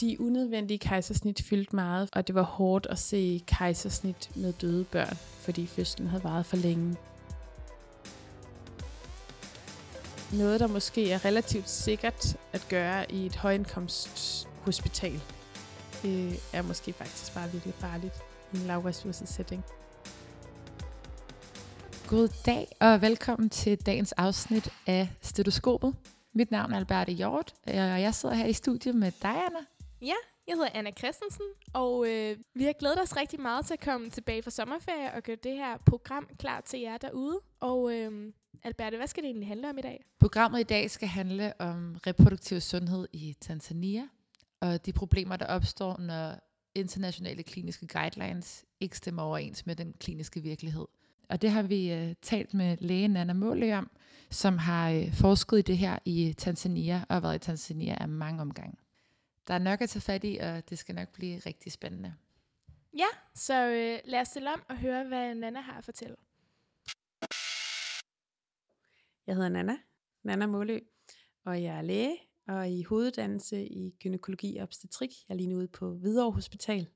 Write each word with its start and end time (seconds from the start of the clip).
De 0.00 0.20
unødvendige 0.20 0.78
kejsersnit 0.78 1.42
fyldte 1.42 1.76
meget, 1.76 2.08
og 2.12 2.26
det 2.26 2.34
var 2.34 2.42
hårdt 2.42 2.86
at 2.86 2.98
se 2.98 3.42
kejsersnit 3.46 4.30
med 4.36 4.52
døde 4.52 4.84
børn, 4.84 5.16
fordi 5.16 5.66
fødslen 5.66 6.08
havde 6.08 6.24
varet 6.24 6.46
for 6.46 6.56
længe. 6.56 6.96
Noget, 10.32 10.60
der 10.60 10.66
måske 10.66 11.10
er 11.10 11.24
relativt 11.24 11.70
sikkert 11.70 12.36
at 12.52 12.66
gøre 12.70 13.12
i 13.12 13.26
et 13.26 13.36
højindkomsthospital, 13.36 15.20
øh, 16.04 16.34
er 16.52 16.62
måske 16.62 16.92
faktisk 16.92 17.34
bare 17.34 17.50
virkelig 17.52 17.74
farligt 17.74 18.14
i 18.52 18.56
en 18.56 18.66
lavressourcesætning. 18.66 19.64
God 22.08 22.28
dag 22.46 22.76
og 22.80 23.02
velkommen 23.02 23.50
til 23.50 23.78
dagens 23.86 24.12
afsnit 24.12 24.72
af 24.86 25.08
Stetoskopet. 25.20 25.94
Mit 26.32 26.50
navn 26.50 26.72
er 26.72 26.76
Alberte 26.76 27.12
Hjort, 27.12 27.54
og 27.66 27.74
jeg 27.74 28.14
sidder 28.14 28.34
her 28.34 28.46
i 28.46 28.52
studiet 28.52 28.94
med 28.94 29.12
dig, 29.22 29.30
Anna. 29.46 29.58
Ja, 30.04 30.14
jeg 30.46 30.54
hedder 30.54 30.68
Anna 30.74 30.90
Christensen, 30.90 31.46
og 31.72 32.08
øh, 32.08 32.36
vi 32.54 32.64
har 32.64 32.72
glædet 32.72 33.02
os 33.02 33.16
rigtig 33.16 33.40
meget 33.40 33.66
til 33.66 33.74
at 33.74 33.80
komme 33.80 34.10
tilbage 34.10 34.42
fra 34.42 34.50
sommerferie 34.50 35.12
og 35.14 35.22
gøre 35.22 35.36
det 35.36 35.52
her 35.52 35.76
program 35.86 36.28
klar 36.38 36.60
til 36.60 36.80
jer 36.80 36.98
derude. 36.98 37.40
Og 37.60 37.94
øh, 37.94 38.32
Alberte, 38.62 38.96
hvad 38.96 39.06
skal 39.06 39.22
det 39.22 39.28
egentlig 39.28 39.48
handle 39.48 39.70
om 39.70 39.78
i 39.78 39.80
dag? 39.80 40.04
Programmet 40.20 40.60
i 40.60 40.62
dag 40.62 40.90
skal 40.90 41.08
handle 41.08 41.60
om 41.60 41.96
reproduktiv 42.06 42.60
sundhed 42.60 43.08
i 43.12 43.36
Tanzania, 43.40 44.08
og 44.60 44.86
de 44.86 44.92
problemer, 44.92 45.36
der 45.36 45.46
opstår, 45.46 45.98
når 45.98 46.34
internationale 46.74 47.42
kliniske 47.42 47.86
guidelines 47.86 48.64
ikke 48.80 48.96
stemmer 48.96 49.22
overens 49.22 49.66
med 49.66 49.76
den 49.76 49.94
kliniske 50.00 50.40
virkelighed. 50.40 50.86
Og 51.28 51.42
det 51.42 51.50
har 51.50 51.62
vi 51.62 51.92
øh, 51.92 52.14
talt 52.22 52.54
med 52.54 52.76
lægen 52.80 53.16
Anna 53.16 53.32
Målø 53.32 53.74
om, 53.74 53.90
som 54.30 54.58
har 54.58 54.90
øh, 54.90 55.14
forsket 55.14 55.58
i 55.58 55.62
det 55.62 55.78
her 55.78 55.98
i 56.04 56.34
Tanzania 56.38 57.04
og 57.08 57.22
været 57.22 57.34
i 57.34 57.38
Tanzania 57.38 57.96
af 58.00 58.08
mange 58.08 58.40
omgange. 58.40 58.76
Der 59.46 59.54
er 59.54 59.58
nok 59.58 59.80
at 59.80 59.90
tage 59.90 60.00
fat 60.00 60.24
i, 60.24 60.36
og 60.36 60.70
det 60.70 60.78
skal 60.78 60.94
nok 60.94 61.12
blive 61.12 61.38
rigtig 61.38 61.72
spændende. 61.72 62.14
Ja, 62.98 63.06
så 63.34 63.66
øh, 63.66 63.98
lad 64.04 64.20
os 64.20 64.28
stille 64.28 64.52
om 64.52 64.62
og 64.68 64.78
høre, 64.78 65.04
hvad 65.08 65.34
Nana 65.34 65.60
har 65.60 65.78
at 65.78 65.84
fortælle. 65.84 66.16
Jeg 69.26 69.34
hedder 69.34 69.48
Nana, 69.48 69.76
Nana 70.22 70.46
Målø, 70.46 70.80
og 71.44 71.62
jeg 71.62 71.78
er 71.78 71.82
læge 71.82 72.18
og 72.48 72.70
i 72.70 72.82
hoveduddannelse 72.82 73.66
i 73.66 73.96
gynækologi 74.02 74.56
og 74.56 74.62
obstetrik. 74.62 75.10
Jeg 75.28 75.34
er 75.34 75.36
lige 75.36 75.48
nu 75.48 75.56
ude 75.56 75.68
på 75.68 75.94
Hvidovre 75.94 76.32
Hospital. 76.32 76.88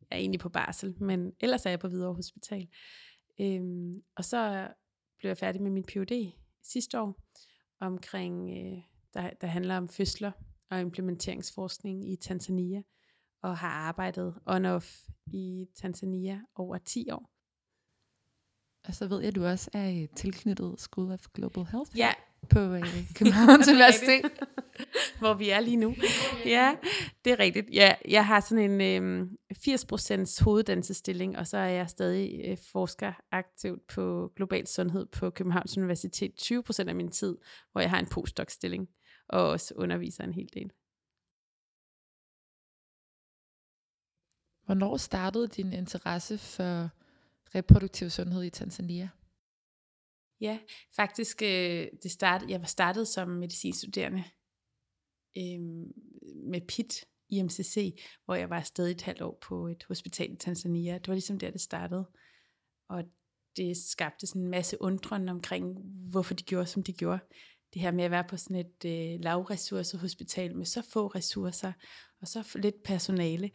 Jeg 0.00 0.16
er 0.16 0.16
egentlig 0.16 0.40
på 0.40 0.48
barsel, 0.48 1.02
men 1.02 1.32
ellers 1.40 1.66
er 1.66 1.70
jeg 1.70 1.80
på 1.80 1.88
Hvidovre 1.88 2.14
Hospital. 2.14 2.68
Øhm, 3.40 4.02
og 4.16 4.24
så 4.24 4.68
blev 5.18 5.28
jeg 5.28 5.38
færdig 5.38 5.62
med 5.62 5.70
min 5.70 5.84
Ph.D. 5.84 6.32
sidste 6.62 7.00
år, 7.00 7.22
omkring, 7.80 8.50
øh, 8.50 8.82
der, 9.14 9.30
der 9.40 9.46
handler 9.46 9.76
om 9.76 9.88
fødsler 9.88 10.32
og 10.70 10.80
implementeringsforskning 10.80 12.12
i 12.12 12.16
Tanzania, 12.16 12.82
og 13.42 13.58
har 13.58 13.68
arbejdet 13.68 14.34
on-off 14.46 15.10
i 15.26 15.66
Tanzania 15.74 16.40
over 16.54 16.78
10 16.78 17.10
år. 17.10 17.30
Og 18.88 18.94
så 18.94 19.06
ved 19.06 19.20
jeg, 19.20 19.28
at 19.28 19.34
du 19.34 19.44
også 19.44 19.70
er 19.72 20.06
tilknyttet 20.16 20.74
School 20.80 21.12
of 21.12 21.26
Global 21.34 21.64
Health 21.64 21.98
ja. 21.98 22.12
på 22.50 22.60
øh, 22.60 23.12
Københavns 23.14 23.68
Universitet. 23.72 24.24
Hvor 25.20 25.34
vi 25.34 25.50
er 25.50 25.60
lige 25.60 25.76
nu. 25.76 25.94
Ja, 26.44 26.74
det 27.24 27.32
er 27.32 27.38
rigtigt. 27.38 27.66
Ja, 27.72 27.94
jeg 28.08 28.26
har 28.26 28.40
sådan 28.40 28.80
en 28.80 29.02
øh, 29.02 29.26
80% 29.52 30.44
hoveddannelsestilling, 30.44 31.38
og 31.38 31.46
så 31.46 31.56
er 31.56 31.68
jeg 31.68 31.88
stadig 31.88 32.40
øh, 32.44 32.56
forsker 32.72 33.12
aktivt 33.32 33.86
på 33.86 34.32
global 34.36 34.66
sundhed 34.66 35.06
på 35.06 35.30
Københavns 35.30 35.78
Universitet 35.78 36.30
20% 36.42 36.88
af 36.88 36.94
min 36.94 37.10
tid, 37.10 37.36
hvor 37.72 37.80
jeg 37.80 37.90
har 37.90 37.98
en 37.98 38.06
postdoc-stilling 38.06 38.88
og 39.28 39.48
også 39.48 39.74
underviser 39.76 40.24
en 40.24 40.32
hel 40.32 40.50
del. 40.54 40.72
Hvornår 44.64 44.96
startede 44.96 45.48
din 45.48 45.72
interesse 45.72 46.38
for 46.38 46.90
reproduktiv 47.54 48.10
sundhed 48.10 48.42
i 48.42 48.50
Tanzania? 48.50 49.08
Ja, 50.40 50.58
faktisk 50.96 51.42
øh, 51.42 51.86
det 52.02 52.10
startede, 52.10 52.50
jeg 52.50 52.60
var 52.60 52.66
startet 52.66 53.08
som 53.08 53.28
medicinstuderende 53.28 54.24
øh, 55.36 55.60
med 56.50 56.60
PIT 56.68 57.04
i 57.28 57.42
MCC, 57.42 58.00
hvor 58.24 58.34
jeg 58.34 58.50
var 58.50 58.56
afsted 58.56 58.90
et 58.90 59.02
halvt 59.02 59.22
år 59.22 59.38
på 59.42 59.66
et 59.66 59.84
hospital 59.88 60.32
i 60.32 60.36
Tanzania. 60.36 60.98
Det 60.98 61.08
var 61.08 61.14
ligesom 61.14 61.38
der, 61.38 61.50
det 61.50 61.60
startede. 61.60 62.10
Og 62.88 63.04
det 63.56 63.76
skabte 63.76 64.26
sådan 64.26 64.42
en 64.42 64.50
masse 64.50 64.76
undren 64.80 65.28
omkring, 65.28 65.78
hvorfor 66.10 66.34
de 66.34 66.42
gjorde, 66.44 66.66
som 66.66 66.82
de 66.82 66.92
gjorde 66.92 67.20
det 67.74 67.82
her 67.82 67.90
med 67.90 68.04
at 68.04 68.10
være 68.10 68.24
på 68.24 68.36
sådan 68.36 68.56
et 68.56 68.84
øh, 68.84 69.20
lavressourcehospital 69.20 70.56
med 70.56 70.66
så 70.66 70.82
få 70.92 71.06
ressourcer 71.06 71.72
og 72.20 72.28
så 72.28 72.44
lidt 72.54 72.82
personale. 72.82 73.50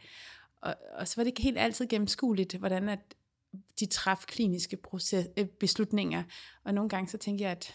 Og, 0.62 0.74
og 0.94 1.08
så 1.08 1.16
var 1.16 1.24
det 1.24 1.28
ikke 1.28 1.42
helt 1.42 1.58
altid 1.58 1.86
gennemskueligt, 1.86 2.54
hvordan 2.54 2.88
at 2.88 3.14
de 3.80 3.86
traf 3.86 4.24
kliniske 4.26 4.76
proces, 4.76 5.26
øh, 5.36 5.46
beslutninger. 5.46 6.22
Og 6.64 6.74
nogle 6.74 6.88
gange 6.88 7.08
så 7.08 7.18
tænkte 7.18 7.42
jeg, 7.42 7.50
at 7.50 7.74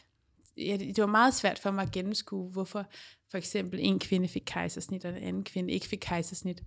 ja, 0.58 0.78
det 0.78 0.98
var 0.98 1.06
meget 1.06 1.34
svært 1.34 1.60
for 1.60 1.72
mig 1.72 1.84
at 1.84 1.92
gennemskue, 1.92 2.52
hvorfor 2.52 2.86
for 3.32 3.38
eksempel 3.38 3.80
en 3.84 4.00
kvinde 4.00 4.28
fik 4.28 4.44
kejsersnit, 4.46 5.06
og 5.06 5.12
en 5.12 5.24
anden 5.24 5.44
kvinde 5.44 5.74
ikke 5.74 5.88
fik 5.88 6.00
kejsersnit. 6.02 6.64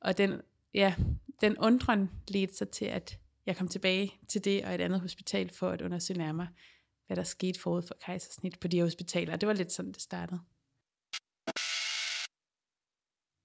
Og 0.00 0.18
den, 0.18 0.40
ja, 0.74 0.94
den 1.40 1.58
undren 1.58 2.10
ledte 2.28 2.56
sig 2.56 2.68
til, 2.68 2.84
at 2.84 3.18
jeg 3.46 3.56
kom 3.56 3.68
tilbage 3.68 4.12
til 4.28 4.44
det 4.44 4.64
og 4.64 4.74
et 4.74 4.80
andet 4.80 5.00
hospital 5.00 5.50
for 5.52 5.70
at 5.70 5.82
undersøge 5.82 6.18
nærmere, 6.18 6.48
hvad 7.12 7.16
der 7.16 7.22
skete 7.22 7.60
forud 7.60 7.82
for 7.82 7.94
kejsersnit 8.00 8.60
på 8.60 8.68
de 8.68 8.76
her 8.76 8.84
hospitaler. 8.84 9.36
Det 9.36 9.46
var 9.46 9.52
lidt 9.54 9.72
sådan, 9.72 9.92
det 9.92 10.02
startede. 10.02 10.40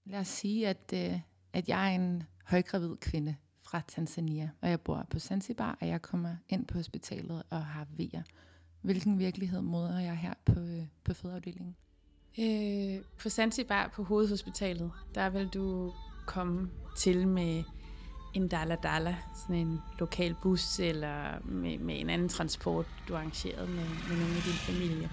Lad 0.05 0.19
os 0.19 0.27
sige, 0.27 0.67
at, 0.67 0.93
øh, 0.93 1.19
at 1.53 1.69
jeg 1.69 1.91
er 1.91 1.95
en 1.95 2.23
højgravid 2.45 2.95
kvinde 2.95 3.35
fra 3.59 3.81
Tanzania, 3.87 4.49
og 4.61 4.69
jeg 4.69 4.81
bor 4.81 5.07
på 5.09 5.19
Zanzibar, 5.19 5.77
og 5.81 5.87
jeg 5.87 6.01
kommer 6.01 6.35
ind 6.49 6.65
på 6.65 6.73
hospitalet 6.73 7.43
og 7.49 7.65
har 7.65 7.87
vejer. 7.89 8.23
Hvilken 8.81 9.19
virkelighed 9.19 9.61
møder 9.61 9.99
jeg 9.99 10.17
her 10.17 10.33
på, 10.45 10.59
øh, 10.59 10.83
på 11.03 11.13
fødeafdelingen? 11.13 11.75
Øh, 12.39 13.03
på 13.19 13.29
Zanzibar 13.29 13.91
på 13.95 14.03
hovedhospitalet, 14.03 14.91
der 15.15 15.29
vil 15.29 15.47
du 15.47 15.93
komme 16.27 16.69
til 16.97 17.27
med 17.27 17.63
en 18.33 18.47
Dala 18.47 18.75
Dala, 18.75 19.17
sådan 19.35 19.55
en 19.55 19.81
lokal 19.99 20.35
bus, 20.43 20.79
eller 20.79 21.45
med, 21.45 21.77
med 21.77 21.99
en 21.99 22.09
anden 22.09 22.29
transport, 22.29 22.85
du 23.07 23.13
har 23.13 23.19
arrangeret 23.19 23.69
med, 23.69 23.85
med 24.09 24.17
nogle 24.17 24.35
af 24.35 24.41
din 24.43 24.53
familie. 24.53 25.11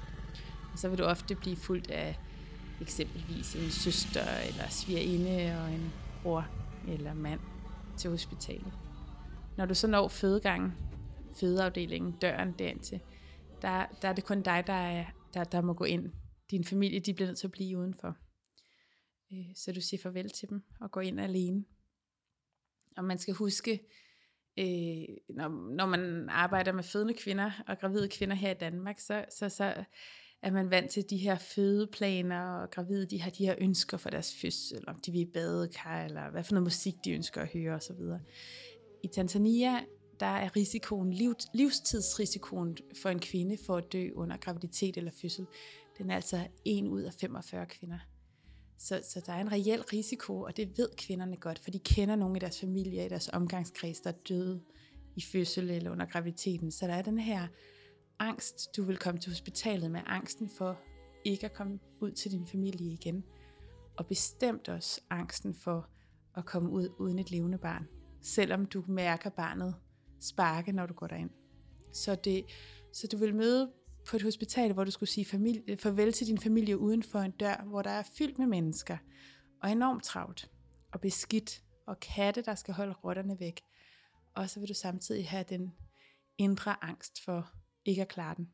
Og 0.72 0.78
så 0.78 0.88
vil 0.88 0.98
du 0.98 1.04
ofte 1.04 1.34
blive 1.34 1.56
fuldt 1.56 1.90
af 1.90 2.18
eksempelvis 2.80 3.54
en 3.54 3.70
søster, 3.70 4.38
eller 4.48 4.68
svigerinde 4.68 5.62
og 5.62 5.72
en 5.72 5.92
bror 6.22 6.46
eller 6.88 7.14
mand 7.14 7.40
til 7.96 8.10
hospitalet. 8.10 8.72
Når 9.56 9.66
du 9.66 9.74
så 9.74 9.86
når 9.86 10.08
fødegangen, 10.08 10.72
fødeafdelingen, 11.40 12.12
døren 12.12 12.52
derind 12.58 13.00
der, 13.62 13.86
der 14.02 14.08
er 14.08 14.12
det 14.12 14.24
kun 14.24 14.42
dig, 14.42 14.64
der, 14.66 14.72
er, 14.72 15.04
der, 15.34 15.44
der 15.44 15.62
må 15.62 15.72
gå 15.72 15.84
ind. 15.84 16.12
Din 16.50 16.64
familie, 16.64 17.00
de 17.00 17.14
bliver 17.14 17.28
nødt 17.28 17.38
til 17.38 17.46
at 17.46 17.52
blive 17.52 17.78
udenfor. 17.78 18.16
Øh, 19.32 19.56
så 19.56 19.72
du 19.72 19.80
siger 19.80 20.02
farvel 20.02 20.30
til 20.30 20.48
dem 20.48 20.62
og 20.80 20.90
går 20.90 21.00
ind 21.00 21.20
alene. 21.20 21.64
Og 22.96 23.04
man 23.04 23.18
skal 23.18 23.34
huske, 23.34 23.80
øh, 24.58 25.16
når, 25.28 25.74
når 25.74 25.86
man 25.86 26.28
arbejder 26.28 26.72
med 26.72 26.82
fødende 26.82 27.14
kvinder 27.14 27.50
og 27.68 27.78
gravide 27.78 28.08
kvinder 28.08 28.36
her 28.36 28.50
i 28.50 28.58
Danmark, 28.58 28.98
så, 28.98 29.24
så, 29.30 29.48
så 29.48 29.84
er 30.42 30.50
man 30.50 30.70
vant 30.70 30.90
til 30.90 31.10
de 31.10 31.16
her 31.16 31.38
fødeplaner, 31.38 32.40
og 32.40 32.70
gravide 32.70 33.06
de 33.06 33.22
har 33.22 33.30
de 33.30 33.46
her 33.46 33.54
ønsker 33.58 33.96
for 33.96 34.10
deres 34.10 34.34
fødsel, 34.40 34.84
om 34.86 34.98
de 35.06 35.12
vil 35.12 35.26
bade 35.34 35.68
kar, 35.68 36.04
eller 36.04 36.30
hvad 36.30 36.44
for 36.44 36.52
noget 36.54 36.64
musik 36.64 36.94
de 37.04 37.12
ønsker 37.12 37.42
at 37.42 37.48
høre 37.48 37.74
osv. 37.74 38.00
I 39.02 39.08
Tanzania, 39.08 39.80
der 40.20 40.26
er 40.26 40.56
risikoen, 40.56 41.12
liv, 41.12 41.34
livstidsrisikoen 41.54 42.76
for 43.02 43.08
en 43.08 43.20
kvinde 43.20 43.58
for 43.66 43.76
at 43.76 43.92
dø 43.92 44.10
under 44.14 44.36
graviditet 44.36 44.96
eller 44.96 45.10
fødsel, 45.20 45.46
den 45.98 46.10
er 46.10 46.14
altså 46.14 46.46
1 46.64 46.86
ud 46.86 47.02
af 47.02 47.12
45 47.14 47.66
kvinder. 47.66 47.98
Så, 48.84 49.00
så 49.08 49.20
der 49.26 49.32
er 49.32 49.40
en 49.40 49.52
reel 49.52 49.82
risiko, 49.82 50.40
og 50.40 50.56
det 50.56 50.78
ved 50.78 50.88
kvinderne 50.96 51.36
godt, 51.36 51.58
for 51.58 51.70
de 51.70 51.78
kender 51.78 52.16
nogle 52.16 52.36
i 52.36 52.40
deres 52.40 52.60
familie, 52.60 53.06
i 53.06 53.08
deres 53.08 53.28
omgangskreds, 53.28 54.00
der 54.00 54.10
er 54.10 54.14
døde 54.28 54.62
i 55.16 55.22
fødsel 55.22 55.70
eller 55.70 55.90
under 55.90 56.06
graviditeten. 56.06 56.70
Så 56.70 56.86
der 56.86 56.94
er 56.94 57.02
den 57.02 57.18
her 57.18 57.46
angst, 58.18 58.76
du 58.76 58.84
vil 58.84 58.96
komme 58.96 59.20
til 59.20 59.30
hospitalet 59.30 59.90
med, 59.90 60.00
angsten 60.06 60.48
for 60.48 60.80
ikke 61.24 61.46
at 61.46 61.52
komme 61.52 61.78
ud 62.00 62.12
til 62.12 62.30
din 62.30 62.46
familie 62.46 62.92
igen. 62.92 63.24
Og 63.96 64.06
bestemt 64.06 64.68
også 64.68 65.00
angsten 65.10 65.54
for 65.54 65.88
at 66.36 66.44
komme 66.44 66.70
ud 66.70 66.88
uden 66.98 67.18
et 67.18 67.30
levende 67.30 67.58
barn. 67.58 67.88
Selvom 68.22 68.66
du 68.66 68.84
mærker 68.88 69.30
barnet 69.30 69.74
sparke, 70.20 70.72
når 70.72 70.86
du 70.86 70.94
går 70.94 71.06
derind. 71.06 71.30
Så, 71.92 72.14
det, 72.14 72.44
så 72.92 73.06
du 73.06 73.16
vil 73.16 73.34
møde 73.34 73.72
på 74.06 74.16
et 74.16 74.22
hospital, 74.22 74.72
hvor 74.72 74.84
du 74.84 74.90
skulle 74.90 75.10
sige 75.10 75.24
familie, 75.24 75.76
farvel 75.76 76.12
til 76.12 76.26
din 76.26 76.38
familie 76.38 76.78
uden 76.78 77.02
for 77.02 77.18
en 77.18 77.30
dør, 77.30 77.64
hvor 77.66 77.82
der 77.82 77.90
er 77.90 78.02
fyldt 78.18 78.38
med 78.38 78.46
mennesker, 78.46 78.96
og 79.62 79.70
enormt 79.70 80.04
travlt, 80.04 80.50
og 80.92 81.00
beskidt, 81.00 81.62
og 81.86 82.00
katte, 82.00 82.42
der 82.42 82.54
skal 82.54 82.74
holde 82.74 82.92
rotterne 82.92 83.40
væk. 83.40 83.60
Og 84.34 84.50
så 84.50 84.60
vil 84.60 84.68
du 84.68 84.74
samtidig 84.74 85.28
have 85.28 85.44
den 85.48 85.72
indre 86.38 86.84
angst 86.84 87.24
for 87.24 87.50
ikke 87.84 88.02
at 88.02 88.08
klare 88.08 88.34
den. 88.36 88.50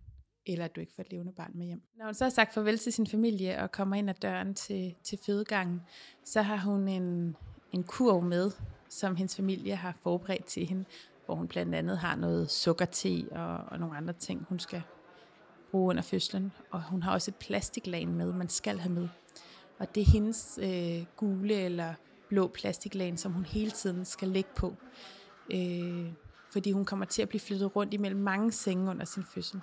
eller 0.47 0.65
at 0.65 0.77
du 0.77 0.81
ikke 0.81 0.93
får 0.97 1.03
et 1.03 1.11
levende 1.11 1.33
barn 1.33 1.51
med 1.55 1.67
hjem. 1.67 1.83
Når 1.97 2.05
hun 2.05 2.15
så 2.15 2.25
har 2.25 2.31
sagt 2.31 2.55
farvel 2.55 2.79
til 2.79 2.93
sin 2.93 3.07
familie 3.07 3.59
og 3.63 3.73
kommer 3.73 3.97
ind 3.97 4.11
ad 4.11 4.15
døren 4.15 4.55
til, 4.55 4.95
til 5.05 5.19
fødegangen, 5.27 5.81
så 6.25 6.43
har 6.43 6.57
hun 6.57 6.89
en, 6.89 7.37
en 7.73 7.83
kurv 7.83 8.23
med, 8.23 8.51
som 8.89 9.17
hendes 9.17 9.37
familie 9.37 9.77
har 9.77 9.99
forberedt 10.03 10.45
til 10.45 10.67
hende, 10.67 10.85
hvor 11.27 11.35
hun 11.35 11.49
blandt 11.49 11.75
andet 11.75 11.99
har 11.99 12.17
noget 12.17 12.51
sukkerte 12.51 13.29
og, 13.31 13.57
og 13.57 13.79
nogle 13.79 13.97
andre 13.97 14.15
ting, 14.15 14.47
hun 14.49 14.59
skal 14.59 14.83
bruge 15.71 15.91
under 15.91 16.03
fødslen. 16.03 16.53
Og 16.71 16.83
hun 16.83 17.03
har 17.03 17.13
også 17.13 17.31
et 17.31 17.35
plastiklag 17.35 18.09
med, 18.09 18.33
man 18.33 18.49
skal 18.49 18.79
have 18.79 18.93
med. 18.93 19.09
Og 19.79 19.95
det 19.95 20.01
er 20.01 20.11
hendes 20.13 20.59
øh, 20.63 21.05
gule 21.17 21.55
eller 21.55 21.95
blå 22.29 22.49
plastiklag, 22.49 23.19
som 23.19 23.33
hun 23.33 23.45
hele 23.45 23.71
tiden 23.71 24.05
skal 24.05 24.29
lægge 24.29 24.51
på. 24.57 24.77
Øh, 25.53 26.07
fordi 26.53 26.73
hun 26.73 26.85
kommer 26.85 27.07
til 27.07 27.23
at 27.23 27.29
blive 27.29 27.41
flyttet 27.41 27.77
rundt 27.77 27.95
imellem 27.95 28.21
mange 28.21 28.53
senge 28.53 28.91
under 28.91 29.05
sin 29.05 29.25
fødsel. 29.25 29.61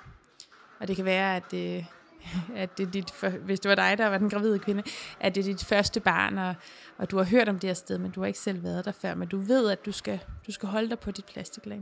Og 0.79 0.87
det 0.87 0.95
kan 0.95 1.05
være, 1.05 1.35
at, 1.35 1.53
øh, 1.53 1.85
at 2.63 2.77
det 2.77 2.87
er 2.87 2.91
dit, 2.91 3.11
for, 3.11 3.29
hvis 3.29 3.59
det 3.59 3.69
var 3.69 3.75
dig, 3.75 3.97
der 3.97 4.07
var 4.07 4.17
den 4.17 4.29
gravide 4.29 4.59
kvinde, 4.59 4.83
at 5.19 5.35
det 5.35 5.41
er 5.41 5.45
dit 5.45 5.65
første 5.65 5.99
barn, 5.99 6.37
og, 6.37 6.55
og 6.97 7.11
du 7.11 7.17
har 7.17 7.23
hørt 7.23 7.49
om 7.49 7.59
det 7.59 7.67
her 7.67 7.73
sted, 7.73 7.97
men 7.97 8.11
du 8.11 8.19
har 8.19 8.27
ikke 8.27 8.39
selv 8.39 8.63
været 8.63 8.85
der 8.85 8.91
før, 8.91 9.15
men 9.15 9.27
du 9.27 9.37
ved, 9.37 9.69
at 9.69 9.85
du 9.85 9.91
skal, 9.91 10.19
du 10.47 10.51
skal 10.51 10.69
holde 10.69 10.89
dig 10.89 10.99
på 10.99 11.11
dit 11.11 11.25
plastiklag. 11.25 11.81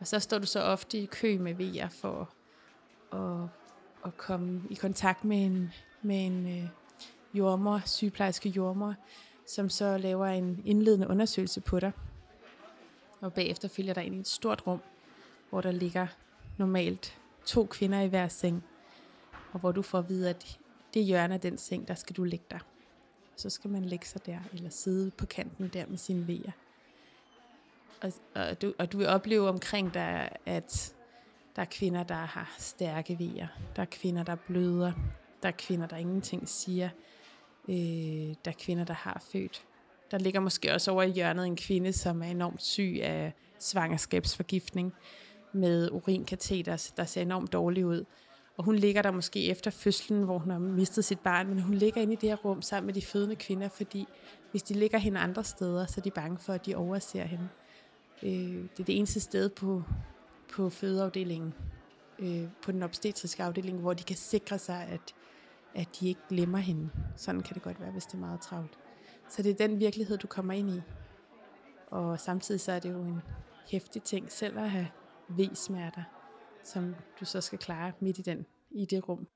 Og 0.00 0.06
så 0.06 0.18
står 0.18 0.38
du 0.38 0.46
så 0.46 0.60
ofte 0.60 0.98
i 0.98 1.06
kø 1.06 1.38
med 1.38 1.54
VR 1.54 1.88
for 1.88 2.34
at, 3.12 3.48
at 4.04 4.16
komme 4.16 4.62
i 4.70 4.74
kontakt 4.74 5.24
med 5.24 5.44
en, 5.46 5.72
med 6.02 6.26
en 6.26 6.58
øh, 6.58 6.68
jordmor, 7.34 7.82
sygeplejerske 7.86 8.48
jordmor, 8.48 8.94
som 9.46 9.68
så 9.68 9.98
laver 9.98 10.26
en 10.26 10.62
indledende 10.64 11.08
undersøgelse 11.08 11.60
på 11.60 11.80
dig. 11.80 11.92
Og 13.20 13.32
bagefter 13.32 13.68
følger 13.68 13.94
der 13.94 14.00
ind 14.00 14.14
i 14.14 14.18
et 14.18 14.28
stort 14.28 14.66
rum, 14.66 14.80
hvor 15.50 15.60
der 15.60 15.72
ligger 15.72 16.06
normalt 16.58 17.18
to 17.44 17.66
kvinder 17.66 18.00
i 18.00 18.08
hver 18.08 18.28
seng, 18.28 18.64
og 19.52 19.60
hvor 19.60 19.72
du 19.72 19.82
får 19.82 19.98
at 19.98 20.08
vide, 20.08 20.30
at 20.30 20.58
det 20.94 21.04
hjørne 21.04 21.34
af 21.34 21.40
den 21.40 21.58
seng, 21.58 21.88
der 21.88 21.94
skal 21.94 22.16
du 22.16 22.24
ligge 22.24 22.44
dig. 22.50 22.60
Og 23.34 23.40
så 23.40 23.50
skal 23.50 23.70
man 23.70 23.84
lægge 23.84 24.06
sig 24.06 24.26
der, 24.26 24.38
eller 24.52 24.70
sidde 24.70 25.10
på 25.10 25.26
kanten 25.26 25.68
der 25.68 25.86
med 25.86 25.98
sine 25.98 26.28
vejer. 26.28 26.52
Og, 28.02 28.12
og, 28.34 28.62
du, 28.62 28.72
og 28.78 28.92
du 28.92 28.98
vil 28.98 29.06
opleve 29.06 29.48
omkring 29.48 29.94
dig, 29.94 30.36
at 30.46 30.94
der 31.56 31.62
er 31.62 31.66
kvinder, 31.70 32.02
der 32.02 32.14
har 32.14 32.54
stærke 32.58 33.18
vejer. 33.18 33.46
Der 33.76 33.82
er 33.82 33.86
kvinder, 33.90 34.22
der 34.22 34.34
bløder. 34.34 34.92
Der 35.42 35.48
er 35.48 35.52
kvinder, 35.58 35.86
der 35.86 35.96
ingenting 35.96 36.48
siger. 36.48 36.88
Øh, 37.68 37.74
der 38.44 38.50
er 38.50 38.58
kvinder, 38.58 38.84
der 38.84 38.94
har 38.94 39.22
født. 39.32 39.64
Der 40.10 40.18
ligger 40.18 40.40
måske 40.40 40.74
også 40.74 40.90
over 40.90 41.02
i 41.02 41.10
hjørnet 41.10 41.46
en 41.46 41.56
kvinde, 41.56 41.92
som 41.92 42.22
er 42.22 42.26
enormt 42.26 42.62
syg 42.62 42.98
af 43.02 43.32
svangerskabsforgiftning 43.58 44.92
med 45.52 45.90
urinkateter, 45.90 46.90
der 46.96 47.04
ser 47.04 47.22
enormt 47.22 47.52
dårlig 47.52 47.86
ud. 47.86 48.04
Og 48.56 48.64
hun 48.64 48.76
ligger 48.76 49.02
der 49.02 49.10
måske 49.10 49.46
efter 49.46 49.70
fødslen, 49.70 50.22
hvor 50.22 50.38
hun 50.38 50.50
har 50.50 50.58
mistet 50.58 51.04
sit 51.04 51.20
barn, 51.20 51.48
men 51.48 51.60
hun 51.60 51.74
ligger 51.74 52.00
inde 52.00 52.12
i 52.12 52.16
det 52.16 52.28
her 52.28 52.36
rum 52.36 52.62
sammen 52.62 52.86
med 52.86 52.94
de 52.94 53.02
fødende 53.02 53.36
kvinder, 53.36 53.68
fordi 53.68 54.06
hvis 54.50 54.62
de 54.62 54.74
ligger 54.74 54.98
hende 54.98 55.20
andre 55.20 55.44
steder, 55.44 55.86
så 55.86 56.00
er 56.00 56.02
de 56.02 56.10
bange 56.10 56.38
for, 56.38 56.52
at 56.52 56.66
de 56.66 56.74
overser 56.74 57.24
hende. 57.24 57.48
Øh, 58.22 58.30
det 58.30 58.80
er 58.80 58.84
det 58.84 58.98
eneste 58.98 59.20
sted 59.20 59.48
på, 59.48 59.82
på 60.52 60.70
fødeafdelingen, 60.70 61.54
øh, 62.18 62.48
på 62.62 62.72
den 62.72 62.82
obstetriske 62.82 63.42
afdeling, 63.42 63.80
hvor 63.80 63.94
de 63.94 64.02
kan 64.02 64.16
sikre 64.16 64.58
sig, 64.58 64.86
at, 64.86 65.14
at 65.74 65.88
de 66.00 66.08
ikke 66.08 66.20
glemmer 66.28 66.58
hende. 66.58 66.90
Sådan 67.16 67.40
kan 67.40 67.54
det 67.54 67.62
godt 67.62 67.80
være, 67.80 67.90
hvis 67.90 68.06
det 68.06 68.14
er 68.14 68.18
meget 68.18 68.40
travlt. 68.40 68.78
Så 69.28 69.42
det 69.42 69.50
er 69.50 69.66
den 69.66 69.80
virkelighed, 69.80 70.18
du 70.18 70.26
kommer 70.26 70.52
ind 70.52 70.70
i. 70.70 70.80
Og 71.90 72.20
samtidig 72.20 72.60
så 72.60 72.72
er 72.72 72.78
det 72.78 72.92
jo 72.92 73.02
en 73.02 73.20
hæftig 73.70 74.02
ting 74.02 74.32
selv 74.32 74.58
at 74.58 74.70
have 74.70 74.88
V-smerter, 75.28 76.02
som 76.64 76.94
du 77.20 77.24
så 77.24 77.40
skal 77.40 77.58
klare 77.58 77.92
midt 78.00 78.18
i, 78.18 78.22
den, 78.22 78.46
i 78.70 78.84
det 78.84 79.08
rum. 79.08 79.26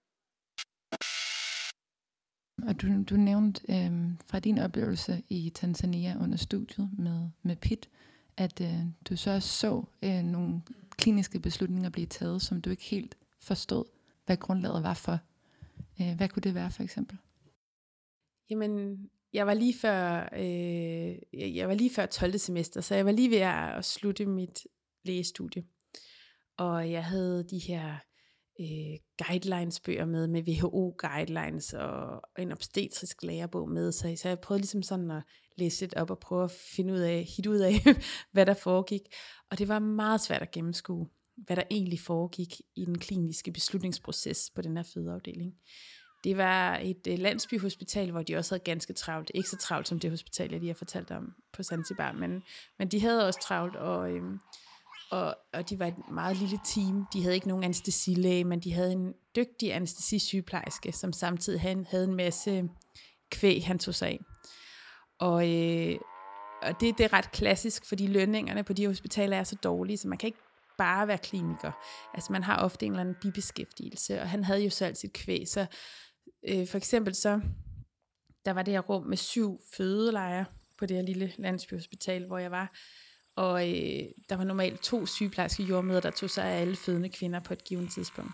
Og 2.62 2.82
du, 2.82 3.02
du 3.02 3.16
nævnte 3.16 3.62
øh, 3.68 4.10
fra 4.26 4.38
din 4.38 4.58
oplevelse 4.58 5.22
i 5.28 5.52
Tanzania 5.54 6.16
under 6.20 6.36
studiet 6.36 6.90
med, 6.98 7.30
med 7.42 7.56
PIT, 7.56 7.88
at 8.36 8.60
øh, 8.60 8.80
du 9.08 9.16
så 9.16 9.40
så 9.40 9.84
øh, 10.02 10.22
nogle 10.22 10.62
kliniske 10.98 11.40
beslutninger 11.40 11.90
blive 11.90 12.06
taget, 12.06 12.42
som 12.42 12.60
du 12.60 12.70
ikke 12.70 12.82
helt 12.82 13.16
forstod, 13.38 13.84
hvad 14.26 14.36
grundlaget 14.36 14.82
var 14.82 14.94
for. 14.94 15.18
Øh, 16.00 16.16
hvad 16.16 16.28
kunne 16.28 16.42
det 16.42 16.54
være 16.54 16.70
for 16.70 16.82
eksempel? 16.82 17.18
Jamen, 18.50 18.98
jeg 19.32 19.46
var 19.46 19.54
lige 19.54 19.74
før, 19.78 20.28
øh, 20.32 21.56
jeg 21.56 21.68
var 21.68 21.74
lige 21.74 21.90
før 21.90 22.06
12. 22.06 22.38
semester, 22.38 22.80
så 22.80 22.94
jeg 22.94 23.06
var 23.06 23.12
lige 23.12 23.30
ved 23.30 23.38
at 23.38 23.84
slutte 23.84 24.26
mit 24.26 24.66
lægestudie. 25.04 25.64
Og 26.56 26.90
jeg 26.90 27.04
havde 27.04 27.44
de 27.50 27.58
her 27.58 27.96
øh, 28.60 28.98
guidelinesbøger 29.26 30.04
med, 30.04 30.26
med 30.26 30.42
WHO-guidelines 30.42 31.72
og 31.72 32.22
en 32.38 32.52
obstetrisk 32.52 33.22
lærebog 33.22 33.68
med. 33.68 33.92
Så, 33.92 34.16
så 34.16 34.28
jeg 34.28 34.38
prøvede 34.38 34.60
ligesom 34.60 34.82
sådan 34.82 35.10
at 35.10 35.22
læse 35.56 35.80
lidt 35.80 35.94
op 35.94 36.10
og 36.10 36.18
prøve 36.18 36.44
at 36.44 36.50
finde 36.50 36.92
ud 36.92 36.98
af, 36.98 37.24
hit 37.36 37.46
ud 37.46 37.58
af, 37.58 37.72
hvad 38.32 38.46
der 38.46 38.54
foregik. 38.54 39.02
Og 39.50 39.58
det 39.58 39.68
var 39.68 39.78
meget 39.78 40.20
svært 40.20 40.42
at 40.42 40.50
gennemskue, 40.50 41.08
hvad 41.36 41.56
der 41.56 41.62
egentlig 41.70 42.00
foregik 42.00 42.60
i 42.76 42.84
den 42.84 42.98
kliniske 42.98 43.52
beslutningsproces 43.52 44.50
på 44.54 44.62
den 44.62 44.76
her 44.76 44.84
fødeafdeling. 44.94 45.54
Det 46.24 46.36
var 46.36 46.78
et 46.78 47.06
øh, 47.08 47.18
landsbyhospital, 47.18 48.10
hvor 48.10 48.22
de 48.22 48.36
også 48.36 48.54
havde 48.54 48.64
ganske 48.64 48.92
travlt. 48.92 49.30
Ikke 49.34 49.48
så 49.48 49.56
travlt 49.56 49.88
som 49.88 50.00
det 50.00 50.10
hospital, 50.10 50.50
jeg 50.50 50.60
lige 50.60 50.68
har 50.68 50.74
fortalt 50.74 51.10
om 51.10 51.34
på 51.52 51.62
Zanzibar, 51.62 52.12
men, 52.12 52.42
men 52.78 52.88
de 52.88 53.00
havde 53.00 53.26
også 53.26 53.40
travlt, 53.42 53.76
og, 53.76 54.10
Øh, 54.10 54.22
og, 55.10 55.36
og 55.52 55.70
de 55.70 55.78
var 55.78 55.86
et 55.86 55.94
meget 56.12 56.36
lille 56.36 56.58
team. 56.64 57.06
De 57.12 57.22
havde 57.22 57.34
ikke 57.34 57.48
nogen 57.48 57.64
anestesilæge, 57.64 58.44
men 58.44 58.60
de 58.60 58.72
havde 58.72 58.92
en 58.92 59.12
dygtig 59.36 59.74
anestesisygeplejerske, 59.74 60.92
som 60.92 61.12
samtidig 61.12 61.60
havde, 61.60 61.86
havde 61.90 62.04
en 62.04 62.14
masse 62.14 62.68
kvæg, 63.30 63.66
han 63.66 63.78
tog 63.78 63.94
sig 63.94 64.08
af. 64.08 64.20
Og, 65.18 65.54
øh, 65.54 65.96
og 66.62 66.80
det, 66.80 66.98
det 66.98 67.04
er 67.04 67.12
ret 67.12 67.32
klassisk, 67.32 67.86
fordi 67.86 68.06
lønningerne 68.06 68.64
på 68.64 68.72
de 68.72 68.86
hospitaler 68.86 69.36
er 69.36 69.44
så 69.44 69.56
dårlige, 69.56 69.96
så 69.96 70.08
man 70.08 70.18
kan 70.18 70.26
ikke 70.26 70.42
bare 70.78 71.08
være 71.08 71.18
kliniker. 71.18 71.72
Altså 72.14 72.32
man 72.32 72.42
har 72.42 72.64
ofte 72.64 72.86
en 72.86 72.92
eller 72.92 73.00
anden 73.00 73.16
bibeskæftigelse, 73.22 74.20
og 74.20 74.28
han 74.28 74.44
havde 74.44 74.64
jo 74.64 74.70
selv 74.70 74.94
sit 74.94 75.12
kvæg, 75.12 75.48
så 75.48 75.66
øh, 76.48 76.68
for 76.68 76.76
eksempel 76.76 77.14
så, 77.14 77.40
der 78.44 78.52
var 78.52 78.62
det 78.62 78.74
her 78.74 78.80
rum 78.80 79.06
med 79.06 79.16
syv 79.16 79.60
fødelejre 79.76 80.44
på 80.78 80.86
det 80.86 80.96
her 80.96 81.04
lille 81.04 81.32
landsbyhospital, 81.38 82.26
hvor 82.26 82.38
jeg 82.38 82.50
var, 82.50 82.76
og 83.36 83.68
øh, 83.68 84.04
der 84.28 84.36
var 84.36 84.44
normalt 84.44 84.80
to 84.80 85.06
sygeplejerske 85.06 85.62
jordmøder, 85.62 86.00
der 86.00 86.10
tog 86.10 86.30
sig 86.30 86.44
af 86.44 86.60
alle 86.60 86.76
fødende 86.76 87.08
kvinder 87.08 87.40
på 87.40 87.52
et 87.52 87.64
givet 87.64 87.90
tidspunkt. 87.90 88.32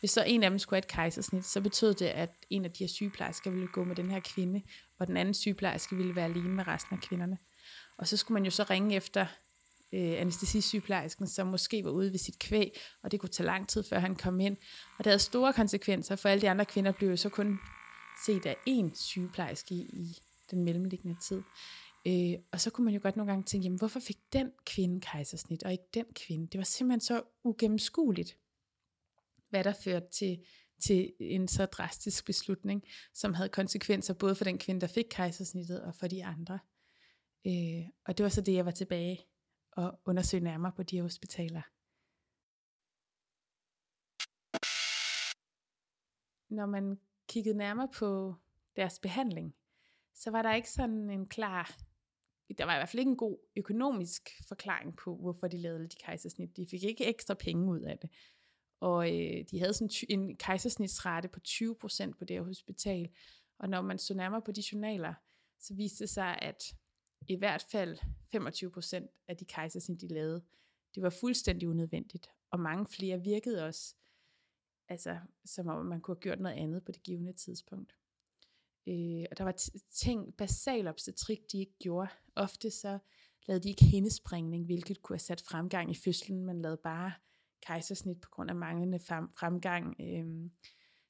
Hvis 0.00 0.10
så 0.10 0.24
en 0.26 0.42
af 0.42 0.50
dem 0.50 0.58
skulle 0.58 0.76
have 0.76 0.84
et 0.84 0.92
kejsersnit, 0.92 1.44
så 1.44 1.60
betød 1.60 1.94
det, 1.94 2.06
at 2.06 2.30
en 2.50 2.64
af 2.64 2.70
de 2.70 2.78
her 2.78 2.88
sygeplejersker 2.88 3.50
ville 3.50 3.68
gå 3.68 3.84
med 3.84 3.96
den 3.96 4.10
her 4.10 4.20
kvinde, 4.20 4.62
og 4.98 5.06
den 5.06 5.16
anden 5.16 5.34
sygeplejerske 5.34 5.96
ville 5.96 6.16
være 6.16 6.24
alene 6.24 6.48
med 6.48 6.66
resten 6.66 6.96
af 6.96 7.02
kvinderne. 7.02 7.38
Og 7.96 8.08
så 8.08 8.16
skulle 8.16 8.34
man 8.34 8.44
jo 8.44 8.50
så 8.50 8.62
ringe 8.70 8.96
efter 8.96 9.26
øh, 9.92 10.20
anestesisygeplejersken, 10.20 11.28
som 11.28 11.46
måske 11.46 11.84
var 11.84 11.90
ude 11.90 12.12
ved 12.12 12.18
sit 12.18 12.38
kvæg, 12.38 12.80
og 13.02 13.12
det 13.12 13.20
kunne 13.20 13.30
tage 13.30 13.46
lang 13.46 13.68
tid, 13.68 13.84
før 13.88 13.98
han 13.98 14.16
kom 14.16 14.40
ind. 14.40 14.56
Og 14.98 15.04
det 15.04 15.06
havde 15.06 15.18
store 15.18 15.52
konsekvenser, 15.52 16.16
for 16.16 16.28
alle 16.28 16.42
de 16.42 16.50
andre 16.50 16.64
kvinder 16.64 16.92
blev 16.92 17.10
jo 17.10 17.16
så 17.16 17.28
kun 17.28 17.58
set 18.26 18.46
af 18.46 18.56
én 18.68 18.90
sygeplejerske 18.94 19.74
i, 19.74 19.80
i 19.80 20.18
den 20.50 20.64
mellemliggende 20.64 21.16
tid. 21.28 21.42
Øh, 22.06 22.34
og 22.52 22.60
så 22.60 22.70
kunne 22.70 22.84
man 22.84 22.94
jo 22.94 23.00
godt 23.02 23.16
nogle 23.16 23.32
gange 23.32 23.44
tænke, 23.44 23.64
jamen 23.64 23.78
hvorfor 23.78 24.00
fik 24.00 24.18
den 24.32 24.52
kvinde 24.66 25.00
kejsersnit, 25.00 25.62
og 25.62 25.72
ikke 25.72 25.88
den 25.94 26.06
kvinde? 26.14 26.46
Det 26.46 26.58
var 26.58 26.64
simpelthen 26.64 27.00
så 27.00 27.22
ugennemskueligt, 27.44 28.38
hvad 29.48 29.64
der 29.64 29.72
førte 29.72 30.06
til, 30.10 30.44
til 30.80 31.12
en 31.20 31.48
så 31.48 31.66
drastisk 31.66 32.26
beslutning, 32.26 32.84
som 33.14 33.34
havde 33.34 33.48
konsekvenser 33.48 34.14
både 34.14 34.34
for 34.34 34.44
den 34.44 34.58
kvinde, 34.58 34.80
der 34.80 34.86
fik 34.86 35.06
kejsersnittet, 35.10 35.82
og 35.82 35.94
for 35.94 36.06
de 36.06 36.24
andre. 36.24 36.58
Øh, 37.46 37.88
og 38.04 38.18
det 38.18 38.24
var 38.24 38.30
så 38.30 38.40
det, 38.40 38.54
jeg 38.54 38.64
var 38.64 38.70
tilbage 38.70 39.26
og 39.72 40.00
undersøge 40.04 40.44
nærmere 40.44 40.72
på 40.72 40.82
de 40.82 40.96
her 40.96 41.02
hospitaler. 41.02 41.62
Når 46.54 46.66
man 46.66 46.98
kiggede 47.28 47.56
nærmere 47.58 47.88
på 47.94 48.34
deres 48.76 48.98
behandling, 48.98 49.54
så 50.14 50.30
var 50.30 50.42
der 50.42 50.54
ikke 50.54 50.70
sådan 50.70 51.10
en 51.10 51.26
klar, 51.26 51.76
der 52.54 52.64
var 52.64 52.74
i 52.74 52.78
hvert 52.78 52.88
fald 52.88 52.98
ikke 52.98 53.10
en 53.10 53.16
god 53.16 53.38
økonomisk 53.56 54.30
forklaring 54.48 54.96
på, 54.96 55.16
hvorfor 55.16 55.48
de 55.48 55.58
lavede 55.58 55.88
de 55.88 55.96
kejsersnit. 56.04 56.56
De 56.56 56.66
fik 56.70 56.82
ikke 56.82 57.06
ekstra 57.06 57.34
penge 57.34 57.70
ud 57.70 57.80
af 57.80 57.98
det. 57.98 58.10
Og 58.80 59.08
øh, 59.08 59.44
de 59.50 59.58
havde 59.58 59.74
sådan 59.74 59.90
en 60.08 60.36
kejsersnitsrate 60.36 61.28
på 61.28 61.40
20% 61.48 62.12
på 62.18 62.24
det 62.24 62.36
her 62.36 62.42
hospital. 62.42 63.08
Og 63.58 63.68
når 63.68 63.82
man 63.82 63.98
så 63.98 64.14
nærmere 64.14 64.42
på 64.42 64.52
de 64.52 64.62
journaler, 64.72 65.14
så 65.60 65.74
viste 65.74 66.04
det 66.04 66.10
sig, 66.10 66.38
at 66.42 66.74
i 67.28 67.34
hvert 67.34 67.66
fald 67.70 67.98
25% 68.36 69.24
af 69.28 69.36
de 69.36 69.44
kejsersnit, 69.44 70.00
de 70.00 70.08
lavede, 70.08 70.44
det 70.94 71.02
var 71.02 71.10
fuldstændig 71.10 71.68
unødvendigt. 71.68 72.30
Og 72.50 72.60
mange 72.60 72.86
flere 72.86 73.22
virkede 73.22 73.66
også, 73.66 73.94
altså, 74.88 75.18
som 75.44 75.66
om 75.66 75.86
man 75.86 76.00
kunne 76.00 76.14
have 76.14 76.20
gjort 76.20 76.40
noget 76.40 76.56
andet 76.56 76.84
på 76.84 76.92
det 76.92 77.02
givende 77.02 77.32
tidspunkt. 77.32 77.97
Øh, 78.88 79.26
og 79.30 79.38
der 79.38 79.44
var 79.44 79.54
ting, 79.90 80.34
basal 80.36 80.88
obstetrik, 80.88 81.38
de 81.52 81.58
ikke 81.58 81.78
gjorde. 81.78 82.08
Ofte 82.36 82.70
så 82.70 82.98
lavede 83.46 83.62
de 83.62 83.68
ikke 83.68 83.84
hindespringning, 83.84 84.64
hvilket 84.64 85.02
kunne 85.02 85.14
have 85.14 85.20
sat 85.20 85.40
fremgang 85.40 85.90
i 85.90 85.94
fødslen, 85.94 86.44
man 86.44 86.62
lavede 86.62 86.80
bare 86.84 87.12
kejsersnit 87.66 88.20
på 88.20 88.28
grund 88.30 88.50
af 88.50 88.56
manglende 88.56 88.98
fremgang. 89.38 89.96
Øh, 90.00 90.50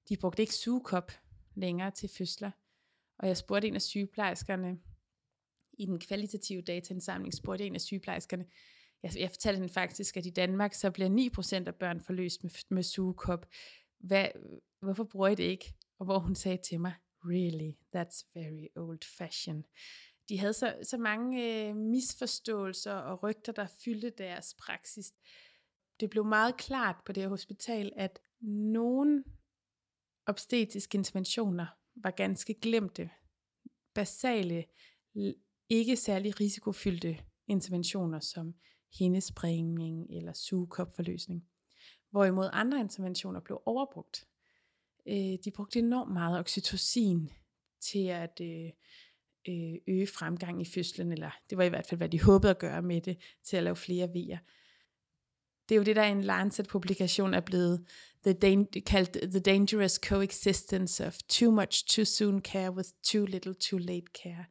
de 0.09 0.17
brugte 0.17 0.43
ikke 0.43 0.55
sugekop 0.55 1.13
længere 1.55 1.91
til 1.91 2.09
fødsler. 2.19 2.51
Og 3.19 3.29
jeg 3.29 3.37
spurgte 3.37 3.69
en 3.69 3.75
af 3.75 3.83
sygeplejerskerne, 3.83 4.79
i 5.73 5.87
den 5.87 5.99
kvalitative 5.99 6.63
dataindsamling, 6.63 7.35
spurgte 7.35 7.67
en 7.67 7.75
af 7.75 7.81
sygeplejerskerne, 7.81 8.47
jeg, 9.03 9.13
jeg 9.19 9.31
fortalte 9.31 9.59
hende 9.59 9.73
faktisk, 9.73 10.17
at 10.17 10.27
i 10.27 10.31
Danmark, 10.31 10.75
så 10.75 10.91
bliver 10.91 11.61
9% 11.63 11.67
af 11.67 11.75
børn 11.75 12.01
forløst 12.01 12.45
med, 12.45 12.51
med 12.71 12.83
sugekop. 12.83 13.47
Hvad, 13.99 14.29
hvorfor 14.81 15.05
bruger 15.05 15.29
I 15.29 15.35
det 15.35 15.45
ikke? 15.45 15.75
Og 15.99 16.05
hvor 16.05 16.19
hun 16.19 16.35
sagde 16.35 16.59
til 16.69 16.81
mig, 16.81 16.95
really, 17.25 17.77
that's 17.97 18.27
very 18.35 18.69
old 18.77 19.05
fashioned. 19.05 19.65
De 20.29 20.39
havde 20.39 20.53
så, 20.53 20.77
så 20.83 20.99
mange 20.99 21.69
øh, 21.69 21.77
misforståelser 21.77 22.93
og 22.93 23.23
rygter, 23.23 23.53
der 23.53 23.67
fyldte 23.67 24.11
deres 24.11 24.55
praksis. 24.59 25.13
Det 26.01 26.11
blev 26.11 26.25
meget 26.25 26.57
klart 26.57 26.97
på 27.07 27.13
det 27.13 27.23
her 27.23 27.31
hospital, 27.31 27.93
at 27.97 28.21
nogle 28.41 29.25
obstetriske 30.27 30.99
interventioner 30.99 31.67
var 31.97 32.11
ganske 32.11 32.55
glemte. 32.55 33.11
Basale, 33.95 34.65
ikke 35.69 35.97
særlig 35.97 36.41
risikofyldte 36.41 37.19
interventioner 37.47 38.21
som 38.21 38.55
hindesprængning 38.99 40.07
eller 40.11 40.33
sugekopforløsning. 40.33 41.49
Hvorimod 42.11 42.51
andre 42.53 42.81
interventioner 42.81 43.41
blev 43.41 43.63
overbrugt. 43.67 44.29
Øh, 45.09 45.39
de 45.45 45.51
brugte 45.55 45.79
enormt 45.79 46.13
meget 46.13 46.39
oxytocin 46.39 47.31
til 47.81 48.07
at 48.07 48.41
øh, 48.41 48.71
øh, 49.49 49.75
øge 49.87 50.07
fremgang 50.07 50.63
i 50.63 50.65
fødslen, 50.65 51.13
eller 51.13 51.31
det 51.51 51.59
var 51.59 51.65
i 51.65 51.69
hvert 51.69 51.87
fald, 51.87 51.99
hvad 51.99 52.09
de 52.09 52.23
håbede 52.23 52.51
at 52.51 52.59
gøre 52.59 52.83
med 52.83 53.01
det, 53.01 53.19
til 53.45 53.57
at 53.57 53.63
lave 53.63 53.77
flere 53.77 54.09
vejer. 54.15 54.39
Det 55.69 55.75
er 55.75 55.79
jo 55.79 55.85
det, 55.85 55.97
der 55.97 56.05
i 56.05 56.11
en 56.11 56.25
Lancet-publikation 56.25 57.35
er 57.35 57.41
blevet 57.41 57.87
the 58.25 58.33
dan- 58.33 58.83
kaldt 58.87 59.31
The 59.31 59.41
Dangerous 59.41 59.93
Coexistence 59.93 61.07
of 61.07 61.19
Too 61.29 61.51
Much 61.51 61.87
Too 61.87 62.05
Soon 62.05 62.41
Care 62.41 62.73
with 62.73 62.89
Too 63.03 63.27
Little 63.27 63.55
Too 63.55 63.79
Late 63.79 64.07
Care. 64.23 64.45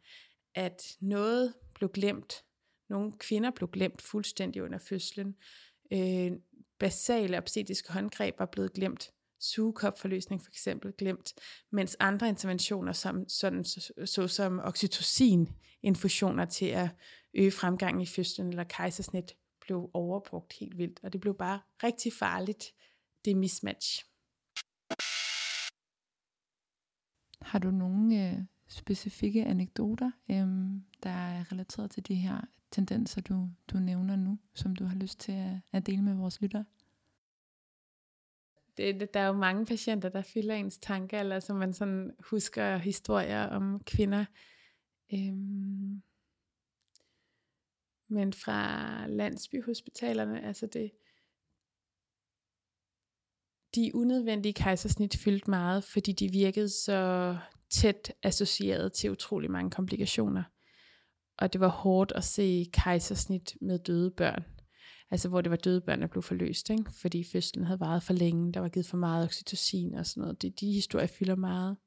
At 0.55 0.97
noget 0.99 1.53
blev 1.75 1.89
glemt, 1.89 2.43
nogle 2.89 3.11
kvinder 3.11 3.51
blev 3.51 3.69
glemt 3.69 4.01
fuldstændig 4.01 4.63
under 4.63 4.77
fødslen. 4.77 5.35
Øh, 5.93 6.31
basale 6.79 7.37
obstetriske 7.37 7.93
håndgreb 7.93 8.39
var 8.39 8.45
blevet 8.45 8.73
glemt. 8.73 9.11
Sugekopforløsning 9.39 10.41
for 10.41 10.49
eksempel 10.49 10.93
glemt, 10.97 11.33
mens 11.71 11.97
andre 11.99 12.29
interventioner, 12.29 12.93
som, 12.93 13.29
sådan, 13.29 13.63
så, 13.63 13.93
så 14.05 14.27
som 14.27 14.59
oxytocin-infusioner 14.59 16.45
til 16.45 16.65
at 16.65 16.89
øge 17.33 17.51
fremgangen 17.51 18.01
i 18.01 18.05
fødslen 18.05 18.49
eller 18.49 18.63
kejsersnit, 18.63 19.33
blev 19.61 19.89
overbrugt 19.93 20.53
helt 20.59 20.77
vildt, 20.77 20.99
og 21.03 21.13
det 21.13 21.21
blev 21.21 21.37
bare 21.37 21.59
rigtig 21.83 22.13
farligt, 22.13 22.63
det 23.25 23.37
mismatch. 23.37 24.05
Har 27.41 27.59
du 27.59 27.71
nogle 27.71 28.29
øh, 28.29 28.37
specifikke 28.67 29.45
anekdoter, 29.45 30.11
øh, 30.31 30.47
der 31.03 31.09
er 31.09 31.51
relateret 31.51 31.91
til 31.91 32.07
de 32.07 32.15
her 32.15 32.41
tendenser, 32.71 33.21
du, 33.21 33.49
du 33.67 33.79
nævner 33.79 34.15
nu, 34.15 34.39
som 34.55 34.75
du 34.75 34.85
har 34.85 34.95
lyst 34.95 35.19
til 35.19 35.31
at, 35.31 35.59
at 35.71 35.85
dele 35.85 36.01
med 36.01 36.13
vores 36.13 36.41
lyttere? 36.41 36.65
Det, 38.77 39.13
der 39.13 39.19
er 39.19 39.27
jo 39.27 39.33
mange 39.33 39.65
patienter, 39.65 40.09
der 40.09 40.21
fylder 40.21 40.55
ens 40.55 40.77
tanker, 40.77 41.19
eller 41.19 41.39
som 41.39 41.55
man 41.55 41.73
sådan 41.73 42.11
husker 42.19 42.77
historier 42.77 43.43
om 43.43 43.83
kvinder. 43.85 44.25
Øhm, 45.13 46.01
men 48.09 48.33
fra 48.33 49.07
landsbyhospitalerne, 49.07 50.45
altså 50.45 50.67
det, 50.67 50.91
de 53.75 53.95
unødvendige 53.95 54.53
kejsersnit 54.53 55.17
fyldte 55.17 55.49
meget, 55.49 55.83
fordi 55.83 56.11
de 56.11 56.31
virkede 56.31 56.69
så 56.69 57.37
tæt 57.69 58.13
associeret 58.23 58.93
til 58.93 59.11
utrolig 59.11 59.51
mange 59.51 59.71
komplikationer. 59.71 60.43
Og 61.37 61.53
det 61.53 61.61
var 61.61 61.67
hårdt 61.67 62.11
at 62.11 62.23
se 62.23 62.65
kejsersnit 62.73 63.57
med 63.61 63.79
døde 63.79 64.11
børn. 64.11 64.43
Altså 65.11 65.29
hvor 65.29 65.41
det 65.41 65.49
var 65.49 65.57
døde 65.57 65.81
børn, 65.81 66.01
der 66.01 66.07
blev 66.07 66.21
forløst, 66.21 66.69
ikke? 66.69 66.91
fordi 66.91 67.23
fødslen 67.23 67.65
havde 67.65 67.79
varet 67.79 68.03
for 68.03 68.13
længe, 68.13 68.53
der 68.53 68.59
var 68.59 68.69
givet 68.69 68.85
for 68.85 68.97
meget 68.97 69.25
oxytocin 69.25 69.93
og 69.93 70.05
sådan 70.05 70.21
noget. 70.21 70.41
Det, 70.41 70.59
de 70.59 70.71
historier 70.71 71.07
fylder 71.07 71.35
meget. 71.35 71.77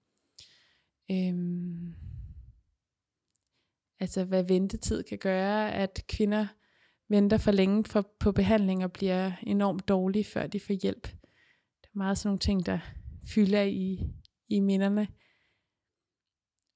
Øhm, 1.10 1.94
altså 4.00 4.24
hvad 4.24 4.44
ventetid 4.44 5.02
kan 5.02 5.18
gøre, 5.18 5.72
at 5.72 6.04
kvinder 6.08 6.46
venter 7.08 7.38
for 7.38 7.50
længe 7.50 7.84
for, 7.84 8.06
på 8.18 8.32
behandling 8.32 8.84
og 8.84 8.92
bliver 8.92 9.32
enormt 9.42 9.88
dårlige, 9.88 10.24
før 10.24 10.46
de 10.46 10.60
får 10.60 10.74
hjælp. 10.74 11.02
Det 11.82 11.88
er 11.94 11.98
meget 11.98 12.18
sådan 12.18 12.28
nogle 12.28 12.38
ting, 12.38 12.66
der 12.66 12.78
fylder 13.26 13.62
i, 13.62 14.10
i 14.48 14.60
minderne. 14.60 15.08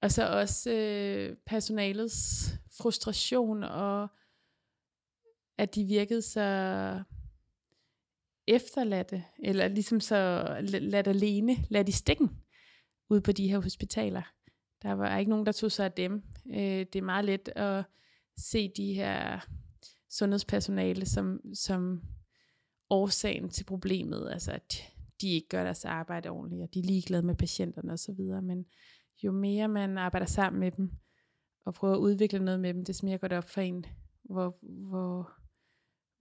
Og 0.02 0.12
så 0.12 0.28
også 0.28 0.70
øh, 0.70 1.36
personalets 1.46 2.48
frustration 2.78 3.62
og 3.62 4.08
at 5.58 5.75
de 5.75 5.84
virkede 5.84 6.23
så 6.23 7.02
efterladte, 8.46 9.25
eller 9.38 9.68
ligesom 9.68 10.00
så 10.00 10.46
ladt 10.61 11.08
alene, 11.08 11.56
ladt 11.70 11.88
i 11.88 11.92
stikken 11.92 12.30
ude 13.11 13.20
på 13.20 13.32
de 13.32 13.49
her 13.49 13.58
hospitaler. 13.58 14.23
Der 14.82 14.92
var 14.92 15.18
ikke 15.18 15.30
nogen, 15.30 15.46
der 15.46 15.52
tog 15.52 15.73
sig 15.73 15.84
af 15.84 15.92
dem. 15.92 16.23
Øh, 16.46 16.61
det 16.61 16.96
er 16.96 17.02
meget 17.02 17.25
let 17.25 17.49
at 17.49 17.84
se 18.37 18.68
de 18.76 18.94
her 18.94 19.40
sundhedspersonale 20.11 21.06
som, 21.06 21.40
som 21.54 22.02
årsagen 22.90 23.49
til 23.50 23.64
problemet, 23.64 24.30
altså 24.32 24.52
at 24.52 24.82
de 25.20 25.32
ikke 25.32 25.49
gør 25.49 25.64
deres 25.64 25.84
arbejde 25.84 26.28
ordentligt, 26.28 26.62
og 26.62 26.75
de 26.75 26.78
er 26.78 26.84
ligeglade 26.84 27.23
med 27.23 27.34
patienterne 27.34 27.92
osv., 27.92 28.20
men 28.42 28.66
jo 29.23 29.32
mere 29.32 29.68
man 29.68 29.99
arbejder 29.99 30.26
sammen 30.26 30.61
med 30.61 30.70
dem, 30.70 30.90
og 31.64 31.75
prøver 31.75 31.94
at 31.94 31.99
udvikle 31.99 32.38
noget 32.38 32.61
med 32.61 32.75
dem, 32.75 32.84
det 32.84 33.02
mere 33.02 33.18
går 33.18 33.28
det 33.28 33.38
op 33.38 33.49
for 33.49 33.61
en, 33.61 33.87
hvor, 34.25 34.56
hvor, 34.62 35.32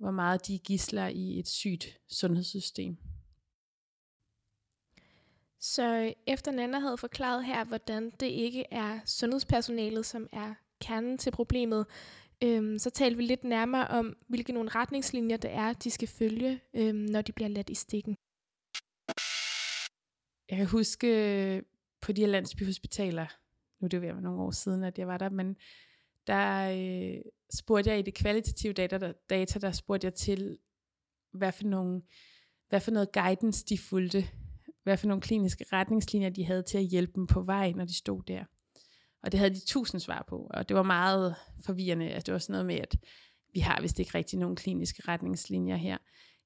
hvor 0.04 0.12
meget 0.12 0.48
de 0.48 0.60
gisler 0.60 1.08
i 1.08 1.40
et 1.40 1.48
sygt 1.48 1.98
sundhedssystem. 2.10 2.98
Så 5.60 6.14
efter 6.28 6.52
Nana 6.52 6.80
havde 6.80 6.98
forklaret 6.98 7.46
her, 7.46 7.66
hvordan 7.66 8.12
det 8.20 8.26
ikke 8.26 8.66
er 8.72 9.00
sundhedspersonalet, 9.06 10.06
som 10.06 10.28
er 10.32 10.54
kernen 10.82 11.18
til 11.18 11.32
problemet, 11.32 11.86
øhm, 12.44 12.80
så 12.80 12.90
talte 12.90 13.18
vi 13.18 13.24
lidt 13.24 13.44
nærmere 13.44 13.88
om, 13.88 14.16
hvilke 14.28 14.54
nogle 14.54 14.70
retningslinjer 14.70 15.38
det 15.38 15.52
er, 15.52 15.74
de 15.74 15.92
skal 15.92 16.08
følge, 16.08 16.62
øhm, 16.74 16.96
når 16.96 17.22
de 17.22 17.32
bliver 17.32 17.50
ladt 17.50 17.70
i 17.70 17.76
stikken. 17.76 18.18
Jeg 20.50 20.58
kan 20.58 20.68
huske 20.68 21.64
på 22.02 22.12
de 22.12 22.22
her 22.22 22.28
landsbyhospitaler, 22.28 23.28
nu 23.80 23.86
er 23.86 23.90
det 23.90 24.10
jo 24.10 24.14
nogle 24.14 24.42
år 24.42 24.52
siden, 24.52 24.84
at 24.84 25.00
jeg 25.00 25.08
var 25.08 25.18
der, 25.18 25.30
men 25.30 25.58
der 26.28 26.70
øh, 26.70 27.22
spurgte 27.54 27.90
jeg 27.90 28.00
i 28.00 28.02
det 28.02 28.14
kvalitative 28.14 28.74
data, 28.74 28.98
der, 28.98 29.14
data, 29.30 29.60
der 29.60 29.72
spurgte 29.72 30.06
jeg 30.06 30.14
til, 30.14 30.58
hvad 31.34 31.52
for, 31.52 31.64
nogle, 31.64 32.02
hvad 32.70 32.80
for 32.80 32.92
noget 32.92 33.12
guidance 33.12 33.66
de 33.66 33.78
fulgte, 33.78 34.28
hvad 34.84 34.98
for 34.98 35.08
nogle 35.08 35.22
kliniske 35.22 35.66
retningslinjer 35.74 36.30
de 36.30 36.46
havde 36.46 36.64
til 36.64 36.78
at 36.78 36.84
hjælpe 36.84 37.14
dem 37.16 37.28
på 37.28 37.42
vej, 37.42 37.72
når 37.72 37.86
de 37.86 37.98
stod 37.98 38.24
der. 38.28 38.46
Og 39.24 39.32
det 39.32 39.40
havde 39.40 39.54
de 39.54 39.66
tusind 39.66 40.02
svar 40.02 40.26
på, 40.28 40.48
og 40.54 40.70
det 40.70 40.78
var 40.78 40.84
meget 40.84 41.36
forvirrende, 41.66 42.10
at 42.10 42.26
det 42.26 42.32
var 42.32 42.38
sådan 42.38 42.54
noget 42.54 42.66
med, 42.66 42.80
at 42.80 42.96
vi 43.54 43.60
har 43.60 43.82
vist 43.82 44.00
ikke 44.00 44.18
rigtig 44.18 44.40
nogen 44.40 44.56
kliniske 44.56 45.04
retningslinjer 45.08 45.76
her, 45.76 45.98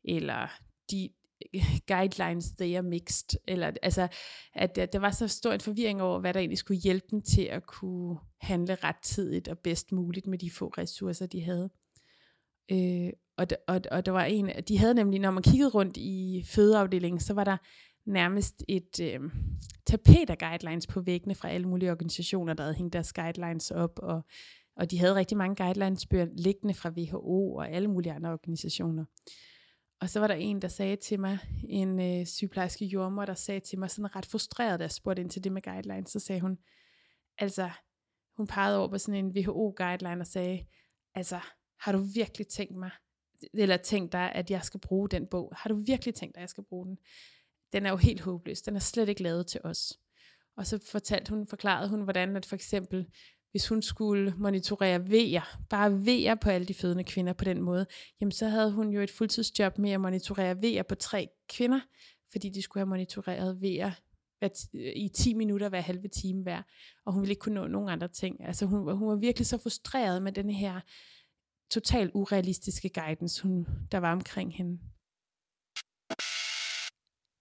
eller 0.03 0.48
de 0.91 1.10
guidelines, 1.94 2.51
they 2.51 2.75
are 2.75 2.84
mixed, 2.84 3.39
eller 3.48 3.72
altså, 3.82 4.08
at, 4.53 4.75
der, 4.75 4.86
der 4.86 5.00
var 5.00 5.12
så 5.12 5.27
stor 5.27 5.53
en 5.53 5.60
forvirring 5.60 6.01
over, 6.01 6.20
hvad 6.20 6.34
der 6.34 6.39
egentlig 6.39 6.58
skulle 6.58 6.79
hjælpe 6.79 7.08
dem 7.12 7.22
til 7.22 7.41
at 7.41 7.65
kunne 7.65 8.17
handle 8.41 8.75
rettidigt 8.75 9.48
og 9.48 9.60
bedst 9.60 9.91
muligt 9.91 10.27
med 10.27 10.38
de 10.38 10.51
få 10.51 10.67
ressourcer, 10.67 11.25
de 11.25 11.41
havde. 11.41 11.70
Øh, 12.72 13.10
og, 13.38 13.48
og, 13.67 13.82
og 13.91 14.06
der 14.06 14.12
var 14.12 14.24
en, 14.24 14.50
de 14.67 14.77
havde 14.77 14.94
nemlig, 14.94 15.20
når 15.20 15.32
man 15.32 15.44
kiggede 15.44 15.70
rundt 15.70 15.98
i 15.98 16.44
fødeafdelingen, 16.48 17.20
så 17.20 17.34
var 17.34 17.44
der 17.44 17.58
nærmest 18.06 18.63
et 18.67 19.00
øh, 19.01 19.20
tapet 19.86 20.29
af 20.29 20.38
guidelines 20.38 20.88
på 20.88 21.01
væggene 21.01 21.36
fra 21.36 21.50
alle 21.50 21.67
mulige 21.67 21.91
organisationer, 21.91 22.53
der 22.53 22.63
havde 22.63 22.75
hængt 22.75 22.94
deres 22.94 23.13
guidelines 23.13 23.72
op, 23.72 24.00
og, 24.03 24.22
og 24.75 24.91
de 24.91 25.00
havde 25.00 25.15
rigtig 25.15 25.38
mange 25.38 25.63
guidelines 25.63 26.08
liggende 26.38 26.74
fra 26.74 26.89
WHO 26.89 27.56
og 27.56 27.70
alle 27.72 27.88
mulige 27.88 28.13
andre 28.13 28.32
organisationer. 28.32 29.06
Og 30.00 30.10
så 30.10 30.20
var 30.20 30.27
der 30.27 30.36
en, 30.36 30.62
der 30.62 30.68
sagde 30.68 30.96
til 30.96 31.20
mig, 31.20 31.39
en 31.70 32.00
øh, 32.00 32.25
sygeplejerske 32.25 32.86
jordmor, 32.86 33.25
der 33.25 33.34
sagde 33.34 33.60
til 33.60 33.80
mig, 33.80 33.92
sådan 33.92 34.16
ret 34.16 34.25
frustreret, 34.25 34.80
da 34.80 34.84
jeg 34.84 34.92
spurgte 34.92 35.22
ind 35.22 35.30
til 35.30 35.44
det 35.44 35.51
med 35.51 35.62
guidelines, 35.62 36.10
så 36.10 36.20
sagde 36.20 36.42
hun, 36.42 36.58
altså, 37.38 37.70
hun 38.38 38.48
pegede 38.48 38.77
over 38.77 38.88
på 38.88 38.98
sådan 38.98 39.25
en 39.25 39.38
WHO-guideline 39.38 40.22
og 40.22 40.27
sagde, 40.27 40.66
altså, 41.16 41.39
har 41.80 41.92
du 41.92 42.00
virkelig 42.16 42.48
tænkt 42.48 42.75
mig, 42.75 42.92
eller 43.54 43.77
tænkt 43.77 44.12
dig, 44.12 44.32
at 44.32 44.51
jeg 44.51 44.63
skal 44.63 44.80
bruge 44.80 45.10
den 45.10 45.27
bog? 45.27 45.54
Har 45.56 45.70
du 45.70 45.75
virkelig 45.86 46.16
tænkt 46.16 46.36
dig, 46.36 46.39
at 46.39 46.42
jeg 46.42 46.50
skal 46.50 46.63
bruge 46.63 46.88
den? 46.88 46.98
Den 47.74 47.86
er 47.86 47.89
jo 47.89 47.98
helt 47.98 48.22
håbløs. 48.22 48.62
Den 48.62 48.75
er 48.75 48.80
slet 48.80 49.10
ikke 49.10 49.24
lavet 49.24 49.48
til 49.48 49.62
os. 49.63 50.00
Og 50.58 50.68
så 50.68 50.80
fortalte 50.92 51.30
hun, 51.30 51.48
forklarede 51.48 51.89
hun, 51.89 52.01
hvordan 52.01 52.36
at 52.36 52.46
for 52.46 52.56
eksempel 52.56 53.08
hvis 53.51 53.68
hun 53.68 53.82
skulle 53.82 54.34
monitorere 54.38 55.10
vejer, 55.10 55.62
bare 55.70 56.06
vejer 56.06 56.36
på 56.36 56.50
alle 56.50 56.68
de 56.68 56.74
fødende 56.74 57.04
kvinder 57.04 57.34
på 57.34 57.44
den 57.44 57.62
måde, 57.62 57.86
jamen 58.22 58.32
så 58.32 58.48
havde 58.48 58.72
hun 58.72 58.89
jo 58.89 59.01
et 59.01 59.12
fuldtidsjob 59.12 59.77
med 59.77 59.92
at 59.92 60.01
monitorere 60.01 60.62
vejer 60.62 60.84
på 60.84 60.96
tre 60.96 61.30
kvinder, 61.50 61.80
fordi 62.32 62.50
de 62.50 62.62
skulle 62.62 62.82
have 62.82 62.89
monitoreret 62.89 63.62
vejer 63.62 63.92
øh, 64.74 64.92
i 64.96 65.10
10 65.16 65.34
minutter 65.34 65.70
hver 65.70 65.82
halve 65.82 66.08
time 66.08 66.44
hver, 66.44 66.62
og 67.06 67.13
hun 67.13 67.22
ville 67.22 67.32
ikke 67.32 67.39
kunne 67.39 67.56
nå 67.56 67.68
nogen 67.68 67.89
andre 67.89 68.08
ting. 68.08 68.46
Altså 68.46 68.66
hun, 68.66 68.98
hun 68.98 69.10
var 69.10 69.16
virkelig 69.16 69.48
så 69.48 69.58
frustreret 69.58 70.22
med 70.22 70.32
den 70.32 70.50
her 70.50 70.80
totalt 71.72 72.12
urealistiske 72.13 72.89
guidance, 72.89 73.44
hun, 73.44 73.68
der 73.92 73.98
var 73.98 74.12
omkring 74.12 74.54
hende. 74.54 74.80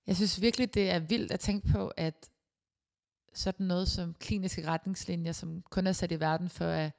Jeg 0.07 0.17
synes 0.17 0.41
virkelig, 0.41 0.75
det 0.75 0.91
er 0.91 0.99
vildt 0.99 1.33
at 1.33 1.41
tænke 1.41 1.69
på, 1.73 1.89
at 1.89 2.31
sådan 3.37 3.67
noget 3.67 3.89
som 3.89 4.15
kliniske 4.15 4.67
retningslinjer, 4.67 5.33
som 5.33 5.63
kun 5.71 5.87
er 5.87 5.93
sat 5.93 6.13
i 6.13 6.21
verden 6.21 6.49
for 6.49 6.65
at 6.65 6.93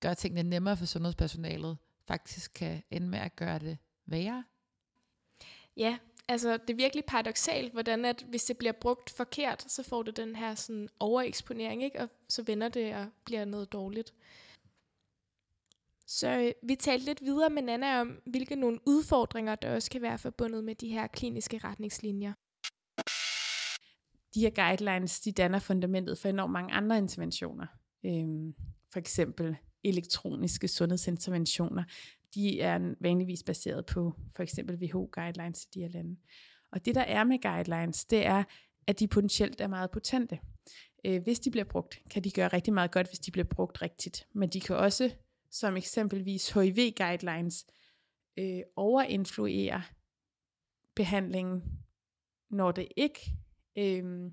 gøre 0.00 0.14
tingene 0.14 0.50
nemmere 0.50 0.76
for 0.76 0.86
sundhedspersonalet, 0.86 1.78
faktisk 2.06 2.52
kan 2.52 2.82
ende 2.90 3.08
med 3.08 3.18
at 3.18 3.36
gøre 3.36 3.58
det 3.58 3.78
værre. 4.06 4.44
Ja, 5.76 5.98
altså 6.28 6.52
det 6.56 6.70
er 6.70 6.74
virkelig 6.74 7.04
paradoxalt, 7.04 7.72
hvordan 7.72 8.04
at 8.04 8.24
hvis 8.28 8.44
det 8.44 8.58
bliver 8.58 8.72
brugt 8.72 9.10
forkert, 9.10 9.72
så 9.72 9.82
får 9.82 10.02
det 10.02 10.16
den 10.16 10.36
her 10.36 10.54
sådan 10.54 10.88
overeksponering, 10.98 11.82
ikke? 11.82 12.00
og 12.00 12.08
så 12.28 12.42
vender 12.42 12.68
det 12.68 12.94
og 12.94 13.06
bliver 13.24 13.44
noget 13.44 13.72
dårligt. 13.72 14.14
Så 16.06 16.28
øh, 16.28 16.52
vi 16.62 16.74
talte 16.74 17.04
lidt 17.06 17.22
videre 17.22 17.50
med 17.50 17.62
Nana 17.62 18.00
om, 18.00 18.20
hvilke 18.26 18.56
nogle 18.56 18.78
udfordringer, 18.86 19.54
der 19.54 19.74
også 19.74 19.90
kan 19.90 20.02
være 20.02 20.18
forbundet 20.18 20.64
med 20.64 20.74
de 20.74 20.88
her 20.88 21.06
kliniske 21.06 21.58
retningslinjer. 21.64 22.32
De 24.34 24.40
her 24.40 24.50
guidelines, 24.50 25.20
de 25.20 25.32
danner 25.32 25.58
fundamentet 25.58 26.18
for 26.18 26.28
enormt 26.28 26.52
mange 26.52 26.72
andre 26.72 26.98
interventioner. 26.98 27.66
Øhm, 28.04 28.54
for 28.92 28.98
eksempel 28.98 29.56
elektroniske 29.84 30.68
sundhedsinterventioner. 30.68 31.84
De 32.34 32.60
er 32.60 32.94
vanligvis 33.00 33.42
baseret 33.42 33.86
på 33.86 34.14
for 34.36 34.42
eksempel 34.42 34.76
WHO-guidelines 34.76 35.64
i 35.64 35.68
de 35.74 35.80
her 35.80 35.88
lande. 35.88 36.16
Og 36.72 36.84
det 36.84 36.94
der 36.94 37.00
er 37.00 37.24
med 37.24 37.38
guidelines, 37.42 38.04
det 38.04 38.26
er, 38.26 38.44
at 38.86 39.00
de 39.00 39.08
potentielt 39.08 39.60
er 39.60 39.66
meget 39.66 39.90
potente. 39.90 40.38
Øh, 41.04 41.22
hvis 41.22 41.40
de 41.40 41.50
bliver 41.50 41.64
brugt, 41.64 42.02
kan 42.10 42.24
de 42.24 42.30
gøre 42.30 42.48
rigtig 42.48 42.72
meget 42.72 42.90
godt, 42.90 43.08
hvis 43.08 43.18
de 43.18 43.30
bliver 43.30 43.44
brugt 43.44 43.82
rigtigt. 43.82 44.26
Men 44.32 44.48
de 44.48 44.60
kan 44.60 44.76
også 44.76 45.10
som 45.50 45.76
eksempelvis 45.76 46.50
HIV-guidelines, 46.50 47.66
øh, 48.38 48.60
overinfluere 48.76 49.82
behandlingen, 50.94 51.62
når 52.50 52.72
det 52.72 52.88
ikke 52.96 53.32
øh, 53.78 54.30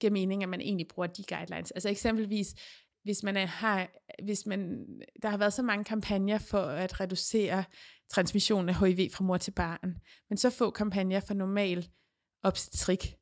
giver 0.00 0.10
mening, 0.10 0.42
at 0.42 0.48
man 0.48 0.60
egentlig 0.60 0.88
bruger 0.88 1.06
de 1.06 1.24
guidelines. 1.28 1.70
Altså 1.70 1.88
eksempelvis, 1.88 2.54
hvis 3.02 3.22
man 3.22 3.36
er, 3.36 3.46
har, 3.46 3.88
hvis 4.24 4.46
man, 4.46 4.86
der 5.22 5.28
har 5.28 5.36
været 5.36 5.52
så 5.52 5.62
mange 5.62 5.84
kampagner 5.84 6.38
for 6.38 6.60
at 6.60 7.00
reducere 7.00 7.64
transmissionen 8.10 8.68
af 8.68 8.78
HIV 8.80 9.10
fra 9.10 9.24
mor 9.24 9.36
til 9.36 9.50
barn, 9.50 9.96
men 10.28 10.36
så 10.36 10.50
få 10.50 10.70
kampagner 10.70 11.20
for 11.20 11.34
normal 11.34 11.88
obstetrik 12.42 13.16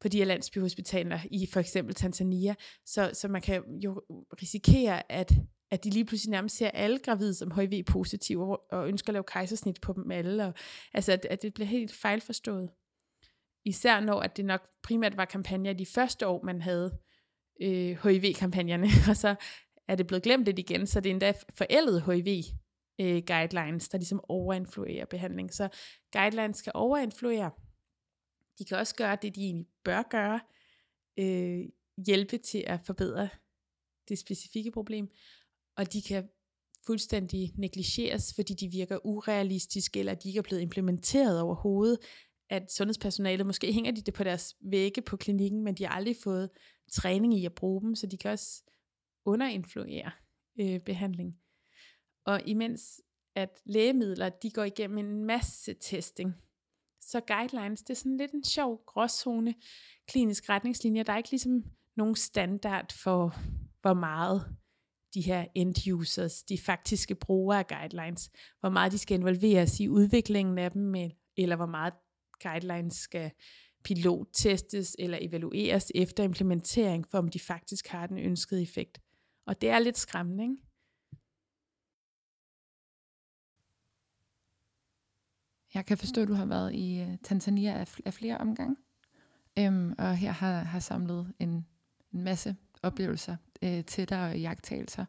på 0.00 0.08
de 0.08 0.18
her 0.18 0.24
landsbyhospitaler 0.24 1.20
i 1.30 1.46
for 1.52 1.60
eksempel 1.60 1.94
Tanzania, 1.94 2.54
så, 2.86 3.10
så 3.14 3.28
man 3.28 3.42
kan 3.42 3.80
jo 3.80 4.02
risikere, 4.42 5.12
at 5.12 5.32
at 5.70 5.84
de 5.84 5.90
lige 5.90 6.04
pludselig 6.04 6.30
nærmest 6.30 6.56
ser 6.56 6.70
alle 6.70 6.98
gravide 6.98 7.34
som 7.34 7.50
HIV-positive, 7.50 8.58
og 8.72 8.88
ønsker 8.88 9.10
at 9.10 9.12
lave 9.12 9.24
kejsersnit 9.24 9.80
på 9.80 9.92
dem 9.92 10.10
alle, 10.10 10.46
og, 10.46 10.54
altså 10.94 11.12
at, 11.12 11.26
at 11.30 11.42
det 11.42 11.54
bliver 11.54 11.66
helt 11.66 11.94
fejlforstået. 11.94 12.70
Især 13.66 14.00
når 14.00 14.20
at 14.20 14.36
det 14.36 14.44
nok 14.44 14.68
primært 14.82 15.16
var 15.16 15.24
kampagner 15.24 15.72
de 15.72 15.86
første 15.86 16.26
år, 16.26 16.44
man 16.44 16.62
havde 16.62 16.98
øh, 17.62 17.98
HIV-kampagnerne, 18.02 18.86
og 19.10 19.16
så 19.16 19.34
er 19.88 19.94
det 19.94 20.06
blevet 20.06 20.22
glemt 20.22 20.44
lidt 20.44 20.58
igen, 20.58 20.86
så 20.86 21.00
det 21.00 21.10
er 21.10 21.14
endda 21.14 21.32
forældet 21.54 22.02
HIV 22.02 22.42
øh, 23.00 23.22
guidelines, 23.26 23.88
der 23.88 23.98
ligesom 23.98 24.20
overinfluerer 24.28 25.04
behandling. 25.04 25.54
Så 25.54 25.68
guidelines 26.12 26.62
kan 26.62 26.72
overinfluere. 26.74 27.50
De 28.58 28.64
kan 28.64 28.78
også 28.78 28.94
gøre 28.94 29.18
det, 29.22 29.34
de 29.34 29.40
egentlig 29.40 29.66
bør 29.84 30.02
gøre, 30.10 30.40
øh, 31.18 31.64
hjælpe 32.06 32.38
til 32.38 32.64
at 32.66 32.80
forbedre 32.86 33.28
det 34.08 34.18
specifikke 34.18 34.70
problem, 34.70 35.10
og 35.76 35.92
de 35.92 36.02
kan 36.02 36.28
fuldstændig 36.86 37.52
negligeres, 37.58 38.34
fordi 38.34 38.54
de 38.54 38.68
virker 38.68 39.06
urealistiske, 39.06 39.98
eller 39.98 40.14
de 40.14 40.28
ikke 40.28 40.38
er 40.38 40.42
blevet 40.42 40.62
implementeret 40.62 41.40
overhovedet, 41.40 41.98
at 42.50 42.72
sundhedspersonalet, 42.72 43.46
måske 43.46 43.72
hænger 43.72 43.92
de 43.92 44.00
det 44.00 44.14
på 44.14 44.24
deres 44.24 44.56
vægge 44.60 45.02
på 45.02 45.16
klinikken, 45.16 45.62
men 45.64 45.74
de 45.74 45.84
har 45.84 45.94
aldrig 45.94 46.16
fået 46.24 46.50
træning 46.92 47.34
i 47.34 47.46
at 47.46 47.54
bruge 47.54 47.82
dem, 47.82 47.94
så 47.94 48.06
de 48.06 48.16
kan 48.18 48.30
også 48.30 48.62
underinfluere 49.24 50.10
øh, 50.60 50.80
behandling. 50.80 51.36
Og 52.26 52.42
imens 52.46 53.00
at 53.34 53.60
lægemidler, 53.64 54.28
de 54.28 54.50
går 54.50 54.64
igennem 54.64 54.98
en 54.98 55.24
masse 55.24 55.74
testing, 55.80 56.34
så 57.00 57.20
guidelines, 57.20 57.82
det 57.82 57.90
er 57.90 57.94
sådan 57.94 58.16
lidt 58.16 58.32
en 58.32 58.44
sjov 58.44 58.82
gråzone, 58.86 59.54
klinisk 60.08 60.48
retningslinje. 60.48 61.02
Der 61.02 61.12
er 61.12 61.16
ikke 61.16 61.30
ligesom 61.30 61.64
nogen 61.96 62.14
standard 62.14 62.92
for, 62.92 63.34
hvor 63.80 63.94
meget 63.94 64.56
de 65.14 65.20
her 65.20 65.46
end 65.54 65.92
users, 65.92 66.42
de 66.42 66.58
faktiske 66.58 67.14
brugere 67.14 67.58
af 67.58 67.66
guidelines, 67.66 68.30
hvor 68.60 68.70
meget 68.70 68.92
de 68.92 68.98
skal 68.98 69.18
involveres 69.18 69.80
i 69.80 69.88
udviklingen 69.88 70.58
af 70.58 70.70
dem, 70.70 70.94
eller 71.36 71.56
hvor 71.56 71.66
meget 71.66 71.94
guidelines 72.42 72.94
skal 72.94 73.30
pilottestes 73.84 74.96
eller 74.98 75.18
evalueres 75.20 75.92
efter 75.94 76.24
implementering, 76.24 77.06
for 77.08 77.18
om 77.18 77.28
de 77.28 77.40
faktisk 77.40 77.86
har 77.88 78.06
den 78.06 78.18
ønskede 78.18 78.62
effekt. 78.62 78.98
Og 79.46 79.60
det 79.60 79.70
er 79.70 79.78
lidt 79.78 79.98
skræmmende, 79.98 80.44
ikke? 80.44 80.56
Jeg 85.74 85.86
kan 85.86 85.98
forstå, 85.98 86.22
at 86.22 86.28
du 86.28 86.34
har 86.34 86.46
været 86.46 86.74
i 86.74 87.00
øh, 87.00 87.18
Tanzania 87.22 87.84
af, 88.04 88.14
flere 88.14 88.38
omgange, 88.38 88.76
øhm, 89.58 89.94
og 89.98 90.16
her 90.16 90.30
har, 90.30 90.62
har 90.62 90.78
samlet 90.78 91.32
en, 91.38 91.66
en 92.12 92.22
masse 92.22 92.56
oplevelser 92.82 93.36
øh, 93.62 93.84
til 93.84 94.08
dig 94.08 94.30
og 94.30 94.40
jagttagelser. 94.40 95.04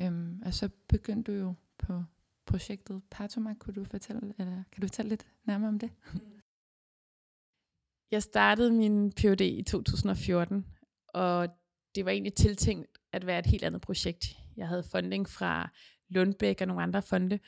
Øhm, 0.00 0.42
og 0.46 0.54
så 0.54 0.68
begyndte 0.88 1.32
du 1.32 1.38
jo 1.38 1.54
på 1.78 2.04
projektet 2.46 3.02
Partomak. 3.10 3.56
Kunne 3.58 3.74
du 3.74 3.84
fortælle, 3.84 4.34
eller 4.38 4.62
kan 4.72 4.80
du 4.80 4.86
fortælle 4.86 5.08
lidt 5.08 5.26
nærmere 5.44 5.68
om 5.68 5.78
det? 5.78 5.90
Jeg 8.10 8.22
startede 8.22 8.72
min 8.72 9.12
PhD 9.12 9.40
i 9.40 9.62
2014, 9.62 10.66
og 11.08 11.48
det 11.94 12.04
var 12.04 12.10
egentlig 12.10 12.34
tiltænkt 12.34 12.98
at 13.12 13.26
være 13.26 13.38
et 13.38 13.46
helt 13.46 13.64
andet 13.64 13.80
projekt. 13.80 14.26
Jeg 14.56 14.68
havde 14.68 14.82
funding 14.82 15.28
fra 15.28 15.70
Lundbæk 16.08 16.60
og 16.60 16.66
nogle 16.66 16.82
andre 16.82 17.02
fonde, 17.02 17.38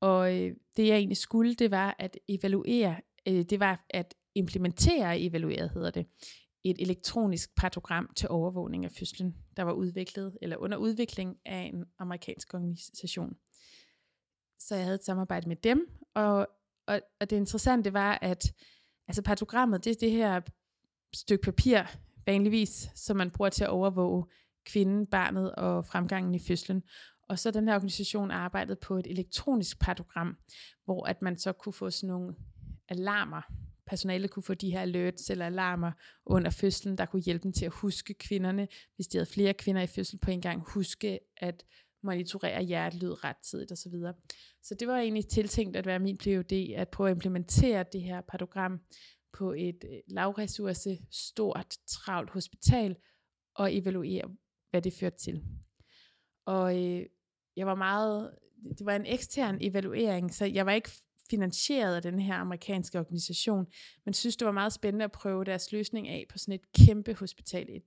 og 0.00 0.34
øh, 0.34 0.54
det 0.76 0.86
jeg 0.86 0.96
egentlig 0.96 1.16
skulle, 1.16 1.54
det 1.54 1.70
var 1.70 1.96
at 1.98 2.18
evaluere, 2.28 3.00
øh, 3.28 3.42
det 3.42 3.60
var 3.60 3.84
at 3.90 4.14
implementere 4.34 5.20
evalueret, 5.20 5.70
hedder 5.70 5.90
det, 5.90 6.06
et 6.64 6.76
elektronisk 6.80 7.56
partogram 7.56 8.10
til 8.16 8.28
overvågning 8.28 8.84
af 8.84 8.90
fødslen, 8.90 9.36
der 9.56 9.62
var 9.62 9.72
udviklet 9.72 10.38
eller 10.42 10.56
under 10.56 10.76
udvikling 10.76 11.36
af 11.44 11.58
en 11.74 11.84
amerikansk 11.98 12.54
organisation. 12.54 13.36
Så 14.58 14.74
jeg 14.74 14.84
havde 14.84 14.94
et 14.94 15.04
samarbejde 15.04 15.48
med 15.48 15.56
dem, 15.56 15.88
og, 16.14 16.48
og, 16.86 17.00
og 17.20 17.30
det 17.30 17.36
interessante 17.36 17.92
var, 17.92 18.18
at 18.22 18.52
altså 19.08 19.22
partogrammet, 19.22 19.84
det 19.84 19.90
er 19.90 19.96
det 20.00 20.10
her 20.10 20.40
stykke 21.14 21.44
papir, 21.44 21.82
vanligvis, 22.26 22.90
som 22.94 23.16
man 23.16 23.30
bruger 23.30 23.48
til 23.48 23.64
at 23.64 23.70
overvåge 23.70 24.26
kvinden, 24.64 25.06
barnet 25.06 25.54
og 25.54 25.86
fremgangen 25.86 26.34
i 26.34 26.38
fødslen. 26.38 26.82
Og 27.28 27.38
så 27.38 27.50
den 27.50 27.68
her 27.68 27.74
organisation 27.74 28.30
arbejdede 28.30 28.76
på 28.76 28.98
et 28.98 29.06
elektronisk 29.06 29.80
partogram, 29.80 30.36
hvor 30.84 31.06
at 31.06 31.22
man 31.22 31.38
så 31.38 31.52
kunne 31.52 31.72
få 31.72 31.90
sådan 31.90 32.08
nogle 32.08 32.34
alarmer, 32.88 33.42
personalet 33.86 34.30
kunne 34.30 34.42
få 34.42 34.54
de 34.54 34.70
her 34.70 34.80
alerts 34.80 35.30
eller 35.30 35.46
alarmer 35.46 35.92
under 36.26 36.50
fødslen, 36.50 36.98
der 36.98 37.06
kunne 37.06 37.22
hjælpe 37.22 37.42
dem 37.42 37.52
til 37.52 37.64
at 37.64 37.72
huske 37.72 38.14
kvinderne, 38.14 38.68
hvis 38.94 39.06
de 39.06 39.18
havde 39.18 39.30
flere 39.30 39.54
kvinder 39.54 39.82
i 39.82 39.86
fødsel 39.86 40.18
på 40.18 40.30
en 40.30 40.40
gang, 40.40 40.62
huske 40.66 41.18
at 41.36 41.64
monitorere 42.06 42.62
hjertelyd 42.62 43.24
rettidigt 43.24 43.72
osv. 43.72 43.92
Så, 43.92 44.12
så 44.62 44.74
det 44.74 44.88
var 44.88 44.98
egentlig 44.98 45.28
tiltænkt 45.28 45.76
at 45.76 45.86
være 45.86 45.98
min 45.98 46.18
PhD, 46.18 46.74
at 46.76 46.88
prøve 46.88 47.10
at 47.10 47.14
implementere 47.14 47.84
det 47.92 48.02
her 48.02 48.20
partogram 48.20 48.80
på 49.32 49.52
et 49.52 49.84
øh, 49.84 49.98
lavressource, 50.08 50.98
stort, 51.10 51.76
travlt 51.86 52.30
hospital, 52.30 52.96
og 53.56 53.76
evaluere, 53.76 54.30
hvad 54.70 54.82
det 54.82 54.92
førte 54.92 55.18
til. 55.18 55.42
Og 56.46 56.84
øh, 56.84 57.06
jeg 57.56 57.66
var 57.66 57.74
meget, 57.74 58.30
det 58.78 58.86
var 58.86 58.96
en 58.96 59.06
ekstern 59.06 59.58
evaluering, 59.60 60.34
så 60.34 60.44
jeg 60.44 60.66
var 60.66 60.72
ikke 60.72 60.90
finansieret 61.30 61.96
af 61.96 62.02
den 62.02 62.20
her 62.20 62.34
amerikanske 62.34 62.98
organisation, 62.98 63.66
men 64.04 64.14
synes, 64.14 64.36
det 64.36 64.46
var 64.46 64.52
meget 64.52 64.72
spændende 64.72 65.04
at 65.04 65.12
prøve 65.12 65.44
deres 65.44 65.72
løsning 65.72 66.08
af 66.08 66.26
på 66.30 66.38
sådan 66.38 66.54
et 66.54 66.72
kæmpe 66.72 67.14
hospital, 67.14 67.66
et, 67.70 67.82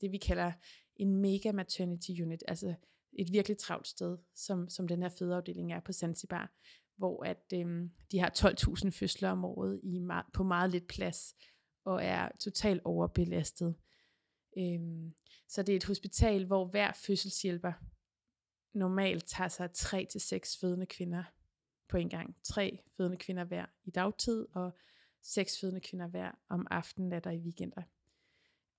det 0.00 0.12
vi 0.12 0.18
kalder 0.18 0.52
en 0.96 1.16
mega 1.16 1.52
maternity 1.52 2.10
unit, 2.22 2.42
altså 2.48 2.74
et 3.18 3.32
virkelig 3.32 3.58
travlt 3.58 3.86
sted, 3.86 4.18
som, 4.34 4.68
som 4.68 4.88
den 4.88 5.02
her 5.02 5.08
fødeafdeling 5.08 5.72
er 5.72 5.80
på 5.80 5.92
Zanzibar, 5.92 6.52
hvor 6.96 7.24
at 7.24 7.52
øh, 7.54 7.88
de 8.10 8.18
har 8.18 8.30
12.000 8.38 8.90
fødsler 8.90 9.30
om 9.30 9.44
året 9.44 9.80
i 9.82 9.98
meget, 9.98 10.26
på 10.32 10.42
meget 10.42 10.70
lidt 10.70 10.86
plads, 10.86 11.34
og 11.84 12.04
er 12.04 12.28
totalt 12.40 12.82
overbelastet. 12.84 13.74
Øh, 14.58 14.80
så 15.48 15.62
det 15.62 15.72
er 15.72 15.76
et 15.76 15.84
hospital, 15.84 16.46
hvor 16.46 16.66
hver 16.66 16.92
fødselshjælper 17.06 17.72
normalt 18.74 19.26
tager 19.26 19.48
sig 19.48 19.70
3 19.72 20.06
til 20.10 20.20
seks 20.20 20.58
fødende 20.60 20.86
kvinder 20.86 21.24
på 21.88 21.96
en 21.96 22.08
gang. 22.08 22.36
Tre 22.44 22.78
fødende 22.96 23.16
kvinder 23.16 23.44
hver 23.44 23.66
i 23.84 23.90
dagtid, 23.90 24.46
og 24.54 24.78
seks 25.22 25.60
fødende 25.60 25.80
kvinder 25.80 26.06
hver 26.06 26.30
om 26.48 26.66
aftenen, 26.70 27.08
natter 27.08 27.30
i 27.30 27.38
weekender. 27.38 27.82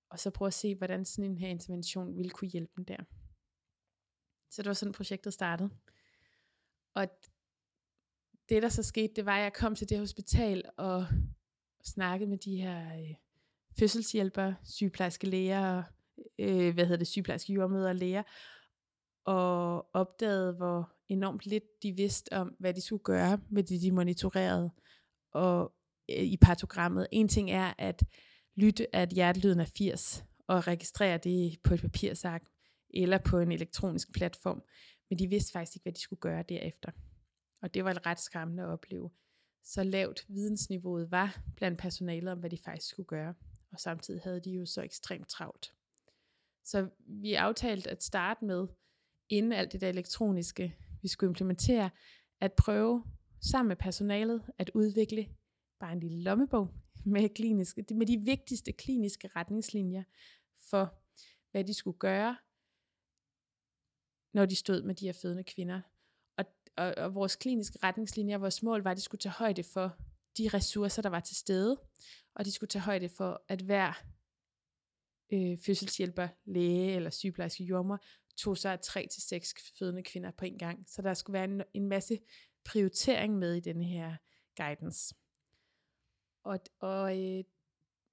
Og 0.10 0.20
så 0.20 0.30
prøv 0.30 0.48
at 0.48 0.54
se, 0.54 0.76
hvordan 0.76 1.06
sådan 1.06 1.32
en 1.32 1.38
her 1.38 1.48
intervention 1.48 2.18
ville 2.18 2.30
kunne 2.30 2.48
hjælpe 2.48 2.72
dem 2.76 2.86
der. 2.86 3.04
Så 4.50 4.62
det 4.62 4.68
var 4.68 4.74
sådan, 4.74 4.94
projektet 4.94 5.34
startede. 5.34 5.70
Og 6.96 7.08
det, 8.50 8.64
der 8.64 8.70
så 8.70 8.84
skete, 8.84 9.14
det 9.16 9.26
var, 9.26 9.38
at 9.38 9.44
jeg 9.44 9.54
kom 9.54 9.76
til 9.76 9.90
det 9.90 10.00
hospital 10.00 10.64
og 10.78 11.06
snakkede 11.84 12.30
med 12.30 12.38
de 12.38 12.56
her 12.56 13.00
øh, 13.00 13.16
fødselshjælpere, 13.80 14.56
sygeplejerske 14.64 15.28
læger, 15.30 15.84
øh, 16.40 16.74
hvad 16.74 16.86
hedder 16.86 16.98
det, 16.98 17.08
sygeplejerske 17.08 17.54
jordmøder 17.54 17.90
og 17.90 17.96
læger, 17.96 18.24
og 19.26 19.96
opdagede, 19.96 20.54
hvor 20.54 20.92
enormt 21.08 21.46
lidt 21.46 21.84
de 21.84 21.92
vidste 21.92 22.34
om, 22.34 22.56
hvad 22.60 22.74
de 22.74 22.82
skulle 22.82 23.04
gøre 23.04 23.40
med 23.50 23.64
det, 23.64 23.82
de 23.82 23.92
monitorerede 23.92 24.72
og 25.32 25.74
øh, 26.10 26.24
i 26.24 26.38
partogrammet. 26.38 27.08
En 27.12 27.28
ting 27.28 27.52
er 27.52 27.74
at 27.78 28.04
lytte, 28.56 28.96
at 28.96 29.10
hjertelyden 29.10 29.60
er 29.60 29.66
80, 29.78 30.24
og 30.48 30.68
registrere 30.68 31.18
det 31.18 31.58
på 31.64 31.74
et 31.74 31.82
papirsark 31.82 32.44
eller 32.96 33.18
på 33.18 33.40
en 33.40 33.52
elektronisk 33.52 34.14
platform, 34.14 34.64
men 35.10 35.20
de 35.20 35.28
vidste 35.28 35.52
faktisk 35.52 35.76
ikke, 35.76 35.84
hvad 35.84 35.94
de 35.94 36.00
skulle 36.00 36.20
gøre 36.20 36.44
derefter. 36.50 36.92
Og 37.62 37.74
det 37.74 37.86
var 37.86 37.92
et 37.92 38.06
ret 38.06 38.20
skræmmende 38.20 38.64
at 38.64 38.70
opleve. 38.70 39.12
Så 39.64 39.84
lavt 39.84 40.26
vidensniveauet 40.30 41.12
var 41.12 41.42
blandt 41.56 41.80
personalet 41.80 42.32
om, 42.32 42.40
hvad 42.40 42.50
de 42.50 42.58
faktisk 42.58 42.90
skulle 42.90 43.08
gøre. 43.08 43.34
Og 43.72 43.80
samtidig 43.80 44.22
havde 44.24 44.40
de 44.40 44.52
jo 44.52 44.66
så 44.66 44.82
ekstremt 44.82 45.30
travlt. 45.30 45.74
Så 46.64 46.90
vi 47.00 47.34
aftalte 47.34 47.90
at 47.90 48.04
starte 48.04 48.46
med, 48.46 48.68
inden 49.30 49.52
alt 49.52 49.72
det 49.72 49.82
der 49.82 49.90
elektroniske, 49.90 50.76
vi 51.02 51.08
skulle 51.08 51.30
implementere, 51.30 51.90
at 52.42 52.54
prøve 52.54 53.04
sammen 53.42 53.68
med 53.68 53.76
personalet 53.76 54.44
at 54.58 54.72
udvikle 54.74 55.28
bare 55.80 55.94
en 55.94 56.00
lille 56.00 56.22
lommebog 56.22 56.74
med, 57.06 57.30
kliniske, 57.30 57.86
med 57.92 58.06
de 58.06 58.18
vigtigste 58.18 58.72
kliniske 58.72 59.28
retningslinjer 59.36 60.04
for, 60.70 60.94
hvad 61.52 61.64
de 61.64 61.74
skulle 61.74 61.98
gøre, 61.98 62.38
når 64.36 64.46
de 64.46 64.56
stod 64.56 64.82
med 64.82 64.96
de 64.96 65.06
her 65.06 65.14
fødende 65.14 65.44
kvinder. 65.44 65.82
Og, 66.38 66.46
og, 66.78 66.94
og 66.98 67.16
vores 67.16 67.36
kliniske 67.36 67.80
retningslinjer, 67.84 68.38
vores 68.38 68.64
mål 68.64 68.84
var, 68.84 68.92
at 68.92 68.98
de 68.98 69.02
skulle 69.02 69.20
tage 69.20 69.34
højde 69.34 69.64
for 69.64 69.98
de 70.38 70.50
ressourcer, 70.54 71.02
der 71.02 71.10
var 71.10 71.20
til 71.20 71.36
stede, 71.36 71.82
og 72.34 72.46
de 72.46 72.52
skulle 72.52 72.68
tage 72.68 72.84
højde 72.84 73.10
for, 73.10 73.46
at 73.48 73.62
hver 73.62 74.04
øh, 75.34 75.58
fødselshjælper, 75.66 76.28
læge 76.46 76.96
eller 76.96 77.10
sygeplejerske 77.10 77.64
jordmor 77.64 78.00
tog 78.38 78.58
sig 78.58 78.72
af 78.72 78.80
tre 78.80 79.08
til 79.08 79.24
seks 79.24 79.54
fødende 79.80 80.04
kvinder 80.04 80.32
på 80.32 80.46
en 80.46 80.58
gang. 80.58 80.86
Så 80.90 81.02
der 81.02 81.14
skulle 81.14 81.34
være 81.34 81.44
en, 81.44 81.62
en 81.74 81.88
masse 81.88 82.20
prioritering 82.66 83.38
med 83.38 83.56
i 83.56 83.60
denne 83.60 83.84
her 83.84 84.16
guidance. 84.58 85.16
Og, 86.44 86.60
og 86.80 87.20
øh, 87.20 87.44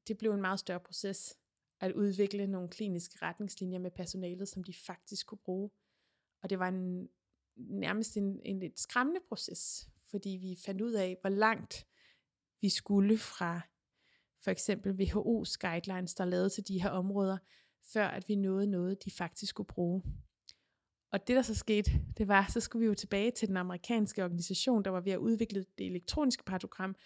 det 0.09 0.19
blev 0.19 0.33
en 0.33 0.41
meget 0.41 0.61
større 0.61 0.81
proces 0.81 1.39
at 1.81 1.93
udvikle 1.93 2.47
nogle 2.47 2.69
kliniske 2.69 3.19
retningslinjer 3.23 3.79
med 3.79 3.91
personalet, 3.91 4.49
som 4.49 4.65
de 4.65 4.75
faktisk 4.87 5.27
kunne 5.27 5.39
bruge. 5.45 5.71
Og 6.43 6.51
det 6.51 6.59
var 6.59 6.69
en, 6.69 7.09
nærmest 7.57 8.17
en, 8.17 8.41
en 8.45 8.59
lidt 8.59 8.81
skræmmende 8.81 9.21
proces, 9.29 9.89
fordi 10.11 10.29
vi 10.29 10.57
fandt 10.67 10.81
ud 10.81 10.93
af, 10.93 11.19
hvor 11.21 11.31
langt 11.31 11.87
vi 12.61 12.69
skulle 12.69 13.19
fra 13.19 13.61
for 14.45 14.51
eksempel 14.51 14.93
WHO's 14.93 15.57
guidelines, 15.61 16.15
der 16.15 16.25
er 16.25 16.29
lavet 16.29 16.53
til 16.53 16.69
de 16.69 16.83
her 16.83 16.91
områder, 16.91 17.39
før 17.93 18.07
at 18.07 18.29
vi 18.29 18.35
nåede 18.35 18.67
noget, 18.67 19.05
de 19.05 19.11
faktisk 19.11 19.51
skulle 19.51 19.67
bruge. 19.67 20.03
Og 21.13 21.29
det 21.29 21.37
der 21.37 21.43
så 21.43 21.55
skete, 21.55 21.91
det 22.19 22.29
var, 22.29 22.47
så 22.51 22.61
skulle 22.61 22.81
vi 22.81 22.87
jo 22.87 22.95
tilbage 22.95 23.31
til 23.31 23.49
den 23.49 23.57
amerikanske 23.57 24.25
organisation, 24.25 24.85
der 24.85 24.91
var 24.91 25.01
ved 25.01 25.13
at 25.13 25.19
udvikle 25.19 25.65
det 25.79 25.87
elektroniske 25.87 26.45
partogram, 26.45 26.97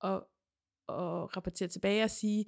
og, 0.00 0.28
og 0.86 1.36
rapportere 1.36 1.68
tilbage 1.68 2.04
og 2.04 2.10
sige, 2.10 2.44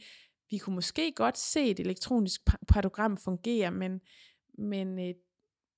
vi 0.50 0.58
kunne 0.58 0.74
måske 0.74 1.12
godt 1.12 1.38
se 1.38 1.70
et 1.70 1.80
elektronisk 1.80 2.40
partogram 2.68 3.16
fungere, 3.16 3.70
men, 3.70 4.00
men 4.58 4.98
øh, 4.98 5.14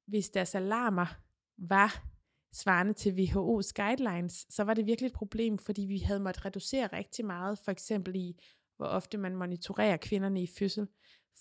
hvis 0.07 0.31
deres 0.31 0.55
alarmer 0.55 1.07
var 1.59 2.05
svarende 2.53 2.93
til 2.93 3.11
WHO's 3.11 3.73
guidelines, 3.75 4.47
så 4.51 4.65
var 4.65 4.75
det 4.75 4.87
virkelig 4.87 5.07
et 5.07 5.13
problem, 5.13 5.59
fordi 5.59 5.83
vi 5.83 5.99
havde 5.99 6.21
måttet 6.21 6.45
reducere 6.45 6.87
rigtig 6.87 7.25
meget, 7.25 7.59
for 7.59 7.71
eksempel 7.71 8.17
i, 8.17 8.43
hvor 8.77 8.87
ofte 8.87 9.19
man 9.19 9.37
monitorerer 9.37 9.97
kvinderne 9.97 10.43
i 10.43 10.47
fødsel, 10.59 10.89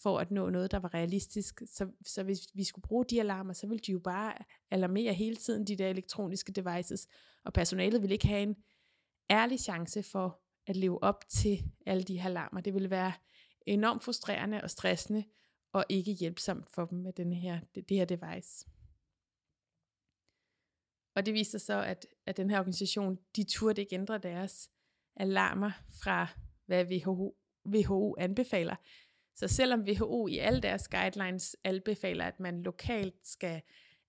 for 0.04 0.20
at 0.20 0.32
nå 0.32 0.50
noget, 0.50 0.72
der 0.72 0.80
var 0.80 0.94
realistisk. 0.94 1.62
Så, 1.66 1.88
så 2.06 2.24
hvis 2.24 2.40
vi 2.54 2.64
skulle 2.64 2.84
bruge 2.84 3.06
de 3.06 3.20
alarmer, 3.20 3.54
så 3.54 3.68
ville 3.68 3.80
de 3.80 3.92
jo 3.92 4.00
bare 4.00 4.34
alarmere 4.72 5.14
hele 5.14 5.36
tiden, 5.36 5.68
de 5.68 5.76
der 5.76 5.90
elektroniske 5.90 6.52
devices, 6.52 7.08
og 7.46 7.54
personalet 7.54 8.02
ville 8.02 8.14
ikke 8.14 8.28
have 8.28 8.44
en 8.44 8.56
ærlig 9.30 9.60
chance 9.60 10.04
for 10.04 10.40
at 10.68 10.76
leve 10.76 11.04
op 11.04 11.24
til 11.30 11.64
alle 11.86 12.04
de 12.04 12.20
her 12.20 12.30
alarmer. 12.30 12.62
Det 12.62 12.74
ville 12.74 12.90
være 12.90 13.14
enormt 13.66 14.04
frustrerende 14.04 14.62
og 14.62 14.70
stressende, 14.70 15.24
og 15.74 15.86
ikke 15.90 16.12
hjælpsomt 16.12 16.70
for 16.70 16.86
dem 16.86 17.00
med 17.00 17.14
den 17.14 17.34
her, 17.34 17.60
det, 17.76 17.90
det 17.90 17.98
her 17.98 18.06
device. 18.06 18.68
Og 21.16 21.26
det 21.26 21.34
viste 21.34 21.52
sig 21.52 21.62
så, 21.62 21.82
at, 21.82 22.08
at 22.26 22.38
den 22.38 22.50
her 22.50 22.60
organisation, 22.60 23.20
de 23.36 23.44
turde 23.44 23.82
ikke 23.82 23.96
ændre 23.96 24.18
deres 24.18 24.70
alarmer 25.16 25.72
fra, 26.04 26.28
hvad 26.66 26.86
WHO, 26.86 27.38
WHO 27.66 28.16
anbefaler. 28.20 28.76
Så 29.36 29.48
selvom 29.48 29.82
WHO 29.82 30.28
i 30.28 30.38
alle 30.38 30.62
deres 30.62 30.88
guidelines 30.88 31.56
anbefaler, 31.64 32.26
at 32.26 32.40
man 32.40 32.64
lokalt 32.64 33.28
skal 33.28 33.62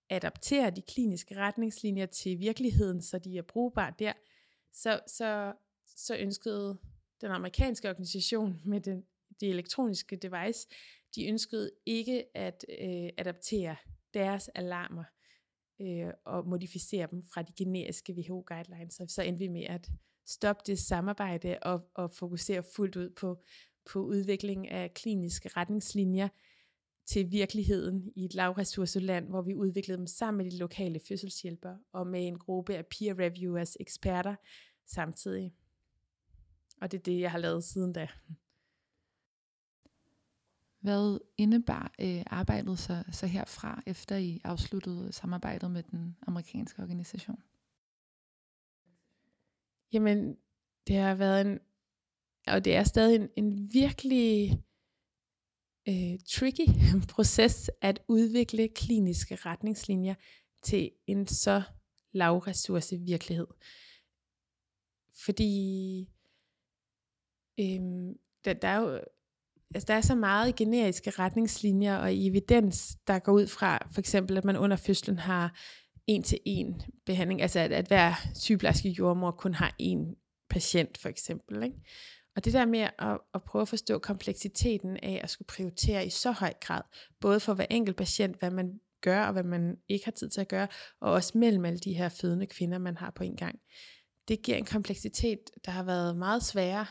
adaptere 0.09 0.69
de 0.69 0.81
kliniske 0.81 1.35
retningslinjer 1.35 2.05
til 2.05 2.39
virkeligheden, 2.39 3.01
så 3.01 3.19
de 3.19 3.37
er 3.37 3.41
brugbare 3.41 3.93
der, 3.99 4.13
så, 4.71 4.99
så, 5.07 5.53
så 5.95 6.17
ønskede 6.17 6.77
den 7.21 7.31
amerikanske 7.31 7.89
organisation 7.89 8.61
med 8.65 8.81
den, 8.81 9.05
det 9.39 9.49
elektroniske 9.49 10.15
device, 10.15 10.67
de 11.15 11.27
ønskede 11.27 11.71
ikke 11.85 12.37
at 12.37 12.65
øh, 12.81 13.09
adaptere 13.17 13.75
deres 14.13 14.49
alarmer 14.55 15.03
øh, 15.81 16.13
og 16.25 16.47
modificere 16.47 17.07
dem 17.11 17.23
fra 17.23 17.41
de 17.41 17.53
generiske 17.57 18.13
WHO-guidelines. 18.13 18.93
Så, 18.93 19.05
så 19.07 19.21
endte 19.21 19.39
vi 19.39 19.47
med 19.47 19.63
at 19.63 19.91
stoppe 20.25 20.63
det 20.67 20.79
samarbejde 20.79 21.57
og, 21.61 21.89
og 21.93 22.11
fokusere 22.11 22.63
fuldt 22.75 22.95
ud 22.95 23.09
på, 23.09 23.43
på 23.91 23.99
udvikling 23.99 24.69
af 24.69 24.93
kliniske 24.93 25.49
retningslinjer 25.49 26.27
til 27.05 27.31
virkeligheden 27.31 28.11
i 28.15 28.25
et 28.25 28.33
lavressourceland, 28.33 29.29
hvor 29.29 29.41
vi 29.41 29.55
udviklede 29.55 29.97
dem 29.97 30.07
sammen 30.07 30.43
med 30.43 30.51
de 30.51 30.57
lokale 30.57 30.99
fødselshjælpere 31.07 31.79
og 31.91 32.07
med 32.07 32.27
en 32.27 32.39
gruppe 32.39 32.75
af 32.75 32.85
peer 32.85 33.19
reviewers, 33.19 33.77
eksperter 33.79 34.35
samtidig. 34.85 35.53
Og 36.81 36.91
det 36.91 36.97
er 36.97 37.03
det, 37.03 37.19
jeg 37.19 37.31
har 37.31 37.37
lavet 37.37 37.63
siden 37.63 37.93
da. 37.93 38.07
Hvad 40.85 41.19
indebar 41.37 41.93
øh, 41.99 42.23
arbejdet 42.25 42.79
så, 42.79 43.03
så 43.11 43.27
herfra, 43.27 43.83
efter 43.85 44.15
I 44.15 44.41
afsluttede 44.43 45.11
samarbejdet 45.11 45.71
med 45.71 45.83
den 45.83 46.17
amerikanske 46.27 46.81
organisation? 46.81 47.43
Jamen, 49.93 50.37
det 50.87 50.95
har 50.95 51.15
været 51.15 51.41
en, 51.41 51.59
og 52.47 52.65
det 52.65 52.75
er 52.75 52.83
stadig 52.83 53.15
en, 53.15 53.29
en 53.35 53.73
virkelig 53.73 54.51
øh, 55.89 56.19
tricky 56.27 56.67
proces 57.13 57.71
at 57.81 58.01
udvikle 58.07 58.67
kliniske 58.67 59.35
retningslinjer 59.35 60.15
til 60.63 60.91
en 61.07 61.27
så 61.27 61.61
lav 62.11 62.37
ressource 62.37 62.97
virkelighed. 62.97 63.47
Fordi 65.25 65.99
øh, 67.59 68.15
der, 68.45 68.53
der 68.53 68.67
er 68.67 68.79
jo 68.79 69.01
altså 69.73 69.85
der 69.87 69.93
er 69.93 70.01
så 70.01 70.15
meget 70.15 70.55
generiske 70.55 71.09
retningslinjer 71.09 71.97
og 71.97 72.09
evidens, 72.13 72.97
der 73.07 73.19
går 73.19 73.31
ud 73.31 73.47
fra 73.47 73.87
for 73.91 73.99
eksempel, 73.99 74.37
at 74.37 74.45
man 74.45 74.57
under 74.57 74.77
fødslen 74.77 75.19
har 75.19 75.57
en 76.07 76.23
til 76.23 76.39
en 76.45 76.81
behandling, 77.05 77.41
altså 77.41 77.59
at, 77.59 77.71
at 77.71 77.87
hver 77.87 78.13
sygeplejerske 78.35 78.89
jordmor 78.89 79.31
kun 79.31 79.53
har 79.53 79.75
en 79.79 80.15
patient 80.49 80.97
for 80.97 81.09
eksempel. 81.09 81.63
Ikke? 81.63 81.75
Og 82.35 82.45
det 82.45 82.53
der 82.53 82.65
med 82.65 82.79
at, 82.79 83.17
at 83.33 83.43
prøve 83.43 83.61
at 83.61 83.67
forstå 83.67 83.99
kompleksiteten 83.99 84.97
af 84.97 85.19
at 85.23 85.29
skulle 85.29 85.45
prioritere 85.47 86.05
i 86.05 86.09
så 86.09 86.31
høj 86.31 86.53
grad, 86.61 86.81
både 87.19 87.39
for 87.39 87.53
hver 87.53 87.65
enkelt 87.69 87.97
patient, 87.97 88.39
hvad 88.39 88.51
man 88.51 88.79
gør 89.01 89.25
og 89.25 89.33
hvad 89.33 89.43
man 89.43 89.77
ikke 89.89 90.05
har 90.05 90.11
tid 90.11 90.29
til 90.29 90.41
at 90.41 90.47
gøre, 90.47 90.67
og 91.01 91.11
også 91.11 91.37
mellem 91.37 91.65
alle 91.65 91.79
de 91.79 91.93
her 91.93 92.09
fødende 92.09 92.45
kvinder, 92.45 92.77
man 92.77 92.97
har 92.97 93.11
på 93.15 93.23
en 93.23 93.35
gang. 93.35 93.59
Det 94.27 94.41
giver 94.41 94.57
en 94.57 94.65
kompleksitet, 94.65 95.39
der 95.65 95.71
har 95.71 95.83
været 95.83 96.17
meget 96.17 96.43
sværere 96.43 96.85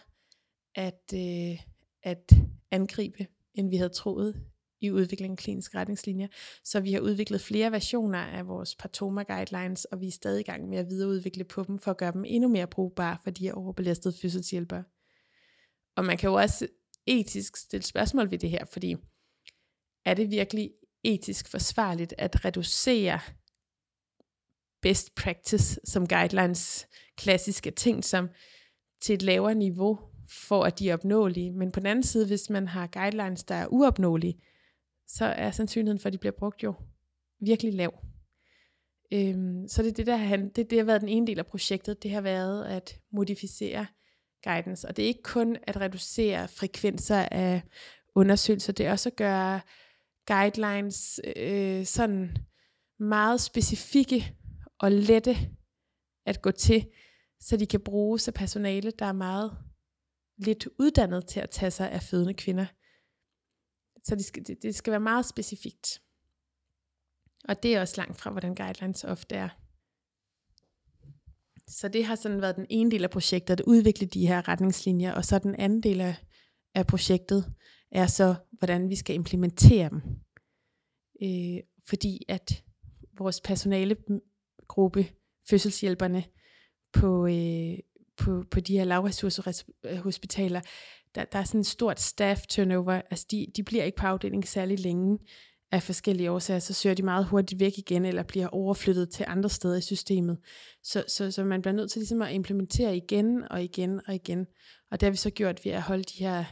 at, 0.75 1.03
øh, 1.15 1.61
at 2.05 2.33
angribe, 2.71 3.27
end 3.55 3.71
vi 3.71 3.77
havde 3.77 3.93
troet 3.93 4.45
i 4.81 4.91
udviklingen 4.91 5.35
af 5.35 5.39
kliniske 5.39 5.79
retningslinjer. 5.79 6.29
Så 6.65 6.81
vi 6.81 6.93
har 6.93 7.01
udviklet 7.01 7.41
flere 7.41 7.73
versioner 7.73 8.19
af 8.19 8.47
vores 8.47 8.77
Partoma 8.77 9.23
Guidelines, 9.23 9.85
og 9.85 10.01
vi 10.01 10.07
er 10.07 10.13
stadig 10.13 10.41
i 10.41 10.45
gang 10.45 10.69
med 10.69 10.79
at 10.79 10.87
videreudvikle 10.87 11.45
på 11.45 11.65
dem, 11.65 11.79
for 11.79 11.91
at 11.91 11.97
gøre 11.97 12.13
dem 12.13 12.25
endnu 12.27 12.49
mere 12.49 12.67
brugbare 12.67 13.19
for 13.25 13.31
de 13.31 13.45
her 13.45 13.53
overbelastede 13.53 14.15
fysioterapeuter. 14.23 14.83
Og 15.97 16.05
man 16.05 16.19
kan 16.19 16.29
jo 16.29 16.35
også 16.35 16.69
etisk 17.07 17.57
stille 17.57 17.85
spørgsmål 17.85 18.31
ved 18.31 18.39
det 18.39 18.51
her, 18.51 18.65
fordi 18.65 18.97
er 20.05 20.15
det 20.15 20.31
virkelig 20.31 20.71
etisk 21.05 21.49
forsvarligt 21.49 22.15
at 22.19 22.45
reducere 22.45 23.21
best 24.83 25.15
practice 25.15 25.81
som 25.85 26.09
guidelines 26.09 26.87
klassiske 27.17 27.71
ting 27.71 28.05
som 28.05 28.29
til 29.03 29.15
et 29.15 29.23
lavere 29.23 29.55
niveau, 29.55 29.99
for 30.29 30.65
at 30.65 30.79
de 30.79 30.91
er 30.91 30.95
opnåelige. 30.95 31.51
Men 31.51 31.73
på 31.73 31.81
den 31.81 31.87
anden 31.87 32.03
side, 32.03 32.27
hvis 32.27 32.51
man 32.51 32.69
har 32.69 32.87
guidelines, 32.87 33.45
der 33.45 33.55
er 33.55 33.67
uopnåelige, 33.67 34.41
så 35.07 35.25
er 35.25 35.51
sandsynligheden 35.51 36.01
for, 36.01 36.07
at 36.07 36.13
de 36.13 36.19
bliver 36.19 36.33
brugt 36.39 36.63
jo 36.63 36.75
virkelig 37.41 37.75
lav. 37.75 37.95
Øhm, 39.13 39.69
så 39.69 39.83
det 39.83 39.89
er 39.89 39.95
det, 39.95 40.07
der 40.07 40.17
har, 40.17 40.37
det, 40.37 40.71
det 40.71 40.79
har 40.79 40.85
været 40.85 41.01
den 41.01 41.09
ene 41.09 41.27
del 41.27 41.39
af 41.39 41.47
projektet. 41.47 42.03
Det 42.03 42.11
har 42.11 42.21
været 42.21 42.65
at 42.65 43.01
modificere 43.13 43.87
guidance. 44.45 44.89
Og 44.89 44.97
det 44.97 45.03
er 45.03 45.07
ikke 45.07 45.23
kun 45.23 45.57
at 45.63 45.81
reducere 45.81 46.49
frekvenser 46.49 47.29
af 47.31 47.63
undersøgelser, 48.15 48.73
det 48.73 48.87
er 48.87 48.91
også 48.93 49.09
at 49.09 49.17
gøre 49.17 49.61
guidelines 50.27 51.21
øh, 51.37 51.85
sådan 51.85 52.37
meget 52.99 53.41
specifikke 53.41 54.35
og 54.79 54.93
lette 54.93 55.37
at 56.27 56.43
gå 56.43 56.51
til, 56.51 56.87
så 57.41 57.57
de 57.57 57.67
kan 57.67 57.81
bruges 57.81 58.29
af 58.29 58.35
personale, 58.35 58.91
der 58.91 59.07
er 59.07 59.13
meget 59.13 59.57
lidt 60.37 60.69
uddannet 60.79 61.27
til 61.27 61.41
at 61.41 61.51
tage 61.51 61.71
sig 61.71 61.91
af 61.91 62.03
fødende 62.03 62.35
kvinder. 62.35 62.67
Så 64.05 64.15
det 64.15 64.25
skal, 64.25 64.47
det, 64.47 64.63
det 64.63 64.75
skal 64.75 64.91
være 64.91 65.01
meget 65.01 65.27
specifikt. 65.27 66.01
Og 67.49 67.63
det 67.63 67.75
er 67.75 67.81
også 67.81 67.95
langt 67.97 68.17
fra, 68.19 68.31
hvordan 68.31 68.55
guidelines 68.55 69.05
ofte 69.05 69.35
er. 69.35 69.49
Så 71.69 71.89
det 71.89 72.05
har 72.05 72.15
sådan 72.15 72.41
været 72.41 72.57
den 72.57 72.67
ene 72.71 72.91
del 72.91 73.05
af 73.05 73.11
projektet, 73.11 73.61
at 73.61 73.61
udvikle 73.67 74.07
de 74.07 74.27
her 74.27 74.49
retningslinjer, 74.49 75.13
og 75.13 75.25
så 75.25 75.39
den 75.39 75.55
anden 75.55 75.83
del 75.83 76.01
af, 76.01 76.17
af 76.75 76.87
projektet 76.87 77.55
er 77.93 78.07
så, 78.07 78.35
hvordan 78.53 78.91
vi 78.91 78.97
skal 78.97 79.15
implementere 79.15 79.89
dem. 79.91 80.03
Øh, 81.23 81.63
fordi 81.89 82.25
at 82.29 82.65
vores 83.19 83.41
personalegruppe, 83.41 85.07
fødselshjælperne 85.51 86.25
på, 86.93 87.27
øh, 87.27 87.79
på, 88.17 88.45
på 88.51 88.61
de 88.61 88.79
her 88.79 88.85
lavressourcehospitaler, 88.85 90.61
øh, 90.61 90.65
der, 91.15 91.25
der 91.25 91.39
er 91.39 91.45
sådan 91.45 91.61
en 91.61 91.65
stort 91.65 92.01
staff 92.01 92.47
turnover. 92.47 92.93
Altså 93.11 93.27
de, 93.31 93.47
de 93.57 93.63
bliver 93.63 93.85
ikke 93.85 93.97
på 93.97 94.07
afdelingen 94.07 94.47
særlig 94.47 94.81
længe 94.81 95.19
af 95.73 95.83
forskellige 95.83 96.31
årsager, 96.31 96.59
så 96.59 96.75
søger 96.75 96.95
de 96.95 97.03
meget 97.03 97.25
hurtigt 97.25 97.61
væk 97.61 97.79
igen, 97.79 98.05
eller 98.05 98.23
bliver 98.23 98.49
overflyttet 98.49 99.11
til 99.11 99.25
andre 99.29 99.51
steder 99.51 99.77
i 99.77 99.81
systemet. 99.81 100.39
Så, 100.83 101.05
så, 101.09 101.31
så 101.31 101.45
man 101.45 101.63
bliver 101.63 101.75
nødt 101.75 101.91
til 101.91 101.99
ligesom 101.99 102.23
at 102.23 102.33
implementere 102.33 102.97
igen 102.97 103.43
og 103.51 103.63
igen 103.63 104.01
og 104.07 104.15
igen. 104.15 104.47
Og 104.91 105.01
det 105.01 105.07
har 105.07 105.11
vi 105.11 105.17
så 105.17 105.31
gjort 105.31 105.65
ved 105.65 105.73
at 105.73 105.83
holde 105.83 106.03
de 106.03 106.25
her 106.25 106.45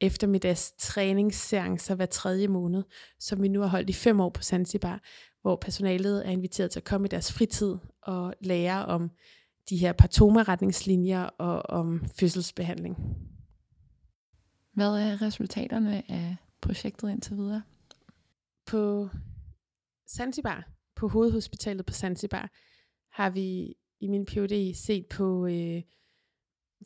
eftermiddags 0.00 0.72
træningsseancer 0.78 1.94
hver 1.94 2.06
tredje 2.06 2.48
måned, 2.48 2.82
som 3.20 3.42
vi 3.42 3.48
nu 3.48 3.60
har 3.60 3.68
holdt 3.68 3.90
i 3.90 3.92
fem 3.92 4.20
år 4.20 4.30
på 4.30 4.42
Zanzibar, 4.42 5.00
hvor 5.42 5.56
personalet 5.56 6.26
er 6.26 6.30
inviteret 6.30 6.70
til 6.70 6.80
at 6.80 6.84
komme 6.84 7.06
i 7.06 7.08
deres 7.08 7.32
fritid 7.32 7.76
og 8.02 8.34
lære 8.40 8.86
om 8.86 9.10
de 9.68 9.76
her 9.76 9.92
partoma-retningslinjer 9.92 11.22
og 11.22 11.62
om 11.62 12.04
fødselsbehandling. 12.20 12.96
Hvad 14.74 14.90
er 14.90 15.22
resultaterne 15.22 16.10
af 16.10 16.36
projektet 16.60 17.10
indtil 17.10 17.36
videre? 17.36 17.62
På 18.66 19.08
Zanzibar, 20.16 20.68
på 20.96 21.08
hovedhospitalet 21.08 21.86
på 21.86 21.92
Zanzibar, 21.92 22.50
har 23.12 23.30
vi 23.30 23.74
i 24.00 24.08
min 24.08 24.26
PhD 24.26 24.74
set 24.74 25.06
på 25.06 25.46
øh, 25.46 25.82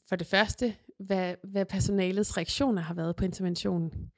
for 0.09 0.17
det 0.17 0.27
første, 0.27 0.77
hvad, 0.99 1.35
hvad 1.45 1.65
personalets 1.65 2.37
reaktioner 2.37 2.83
har 2.83 2.95
været 2.95 3.17
på 3.17 3.25
interventionen, 3.25 4.13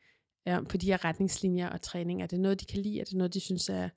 ja, 0.46 0.60
på 0.62 0.76
de 0.76 0.86
her 0.86 1.04
retningslinjer 1.04 1.68
og 1.68 1.82
træning. 1.82 2.22
Er 2.22 2.26
det 2.26 2.40
noget, 2.40 2.60
de 2.60 2.66
kan 2.66 2.82
lide? 2.82 3.00
Er 3.00 3.04
det 3.04 3.14
noget, 3.14 3.34
de 3.34 3.40
synes 3.40 3.68
er, 3.68 3.88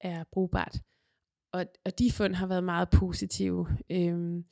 er 0.00 0.24
brugbart? 0.32 0.80
Og, 1.54 1.66
og 1.84 1.98
de 1.98 2.12
fund 2.12 2.34
har 2.34 2.46
været 2.46 2.64
meget 2.64 2.90
positive. 2.90 3.66
Øhm, 3.90 4.44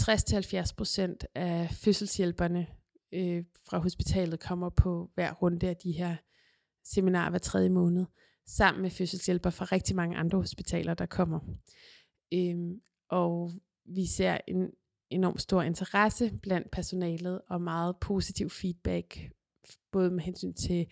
60-70% 0.00 1.16
af 1.34 1.68
fødselshjælperne 1.70 2.66
øh, 3.12 3.44
fra 3.68 3.78
hospitalet 3.78 4.40
kommer 4.40 4.68
på 4.70 5.10
hver 5.14 5.32
runde 5.32 5.68
af 5.68 5.76
de 5.76 5.92
her 5.92 6.16
seminarer 6.84 7.30
hver 7.30 7.38
tredje 7.38 7.68
måned, 7.68 8.06
sammen 8.46 8.82
med 8.82 8.90
fødselshjælper 8.90 9.50
fra 9.50 9.64
rigtig 9.64 9.96
mange 9.96 10.16
andre 10.16 10.38
hospitaler, 10.38 10.94
der 10.94 11.06
kommer. 11.06 11.40
Øhm, 12.34 12.80
og 13.08 13.52
vi 13.84 14.06
ser 14.06 14.38
en 14.46 14.70
enormt 15.10 15.40
stor 15.40 15.62
interesse 15.62 16.38
blandt 16.42 16.70
personalet 16.70 17.40
og 17.48 17.60
meget 17.62 17.96
positiv 18.00 18.50
feedback, 18.50 19.30
både 19.92 20.10
med 20.10 20.20
hensyn 20.20 20.54
til 20.54 20.86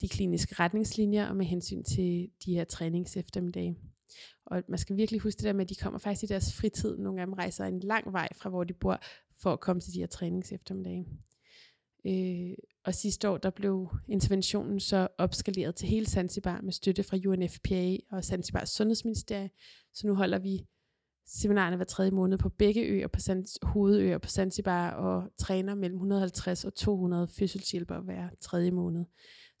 de 0.00 0.08
kliniske 0.08 0.54
retningslinjer 0.54 1.28
og 1.28 1.36
med 1.36 1.46
hensyn 1.46 1.84
til 1.84 2.30
de 2.44 2.54
her 2.54 2.64
træningseftermiddage. 2.64 3.76
Og 4.50 4.62
man 4.68 4.78
skal 4.78 4.96
virkelig 4.96 5.20
huske 5.20 5.38
det 5.38 5.44
der 5.44 5.52
med, 5.52 5.64
at 5.64 5.68
de 5.68 5.74
kommer 5.74 5.98
faktisk 5.98 6.22
i 6.22 6.26
deres 6.26 6.54
fritid. 6.54 6.96
Nogle 6.96 7.20
af 7.20 7.26
dem 7.26 7.32
rejser 7.32 7.64
en 7.64 7.80
lang 7.80 8.12
vej 8.12 8.28
fra, 8.34 8.50
hvor 8.50 8.64
de 8.64 8.72
bor, 8.72 9.00
for 9.42 9.52
at 9.52 9.60
komme 9.60 9.80
til 9.80 9.94
de 9.94 9.98
her 9.98 10.06
træningseftermiddage. 10.06 11.06
Øh, 12.06 12.56
og 12.84 12.94
sidste 12.94 13.28
år, 13.28 13.38
der 13.38 13.50
blev 13.50 13.88
interventionen 14.08 14.80
så 14.80 15.08
opskaleret 15.18 15.74
til 15.74 15.88
hele 15.88 16.06
Zanzibar 16.06 16.60
med 16.60 16.72
støtte 16.72 17.02
fra 17.02 17.16
UNFPA 17.26 17.96
og 18.10 18.24
Zanzibars 18.24 18.70
Sundhedsministerie. 18.70 19.50
Så 19.94 20.06
nu 20.06 20.14
holder 20.14 20.38
vi 20.38 20.66
seminarerne 21.26 21.76
hver 21.76 21.84
tredje 21.84 22.10
måned 22.10 22.38
på 22.38 22.48
begge 22.48 22.82
øer, 22.82 23.08
på 23.08 23.20
Sans, 23.20 23.58
hovedøer 23.62 24.18
på 24.18 24.28
Zanzibar, 24.28 24.90
og 24.90 25.32
træner 25.38 25.74
mellem 25.74 25.96
150 25.96 26.64
og 26.64 26.74
200 26.74 27.28
fødselshjælpere 27.28 28.00
hver 28.00 28.28
tredje 28.40 28.70
måned. 28.70 29.04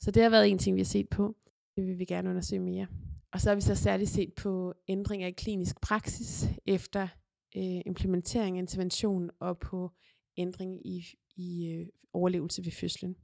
Så 0.00 0.10
det 0.10 0.22
har 0.22 0.30
været 0.30 0.48
en 0.48 0.58
ting, 0.58 0.76
vi 0.76 0.80
har 0.80 0.84
set 0.84 1.08
på. 1.08 1.36
Det 1.76 1.86
vil 1.86 1.98
vi 1.98 2.04
gerne 2.04 2.30
undersøge 2.30 2.60
mere. 2.60 2.86
Og 3.32 3.40
så 3.40 3.50
har 3.50 3.54
vi 3.54 3.60
så 3.60 3.74
særligt 3.74 4.10
set 4.10 4.34
på 4.34 4.74
ændringer 4.88 5.26
i 5.26 5.30
klinisk 5.32 5.80
praksis 5.80 6.44
efter 6.66 7.08
øh, 7.56 7.80
implementering 7.86 8.56
af 8.56 8.62
intervention 8.62 9.30
og 9.40 9.58
på 9.58 9.90
ændring 10.36 10.86
i, 10.86 11.04
i 11.36 11.72
øh, 11.72 11.86
overlevelse 12.12 12.64
ved 12.64 12.72
fødslen. 12.72 13.16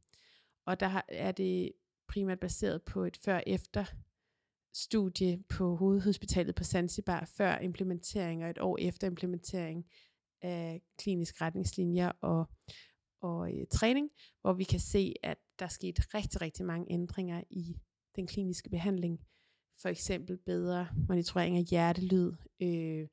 Og 0.67 0.81
der 0.81 1.03
er 1.09 1.33
det 1.33 1.73
primært 2.09 2.41
baseret 2.41 2.83
på 2.83 3.05
et 3.05 3.17
før-efter 3.17 3.85
studie 4.75 5.43
på 5.49 5.77
hovedhospitalet 5.77 6.55
på 6.55 6.65
Zanzibar 6.65 7.25
før 7.37 7.59
implementering 7.59 8.45
og 8.45 8.51
et 8.51 8.59
år 8.59 8.79
efter 8.81 9.07
implementering 9.07 9.87
af 10.43 10.83
kliniske 10.99 11.45
retningslinjer 11.45 12.13
og, 12.21 12.45
og 13.21 13.53
øh, 13.55 13.67
træning, 13.71 14.11
hvor 14.41 14.53
vi 14.53 14.65
kan 14.65 14.81
se, 14.81 15.15
at 15.23 15.39
der 15.59 15.65
er 15.65 15.71
sket 15.71 16.15
rigtig, 16.15 16.41
rigtig 16.41 16.65
mange 16.65 16.93
ændringer 16.93 17.43
i 17.51 17.77
den 18.17 18.27
kliniske 18.27 18.71
behandling. 18.71 19.21
For 19.83 19.89
eksempel 19.89 20.37
bedre 20.37 20.89
monitorering 21.09 21.57
af 21.57 21.65
hjertelyd, 21.65 22.33
øh, 22.63 23.09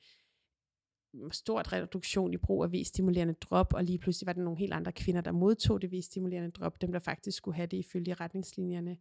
stort 1.31 1.73
reduktion 1.73 2.33
i 2.33 2.37
brug 2.37 2.63
af 2.63 2.71
V-stimulerende 2.71 3.33
drop, 3.33 3.73
og 3.73 3.83
lige 3.83 3.99
pludselig 3.99 4.27
var 4.27 4.33
der 4.33 4.41
nogle 4.41 4.59
helt 4.59 4.73
andre 4.73 4.91
kvinder, 4.91 5.21
der 5.21 5.31
modtog 5.31 5.81
det 5.81 5.91
V-stimulerende 5.91 6.51
drop, 6.51 6.81
dem 6.81 6.91
der 6.91 6.99
faktisk 6.99 7.37
skulle 7.37 7.55
have 7.55 7.67
det 7.67 7.77
ifølge 7.77 8.13
retningslinjerne 8.13 8.97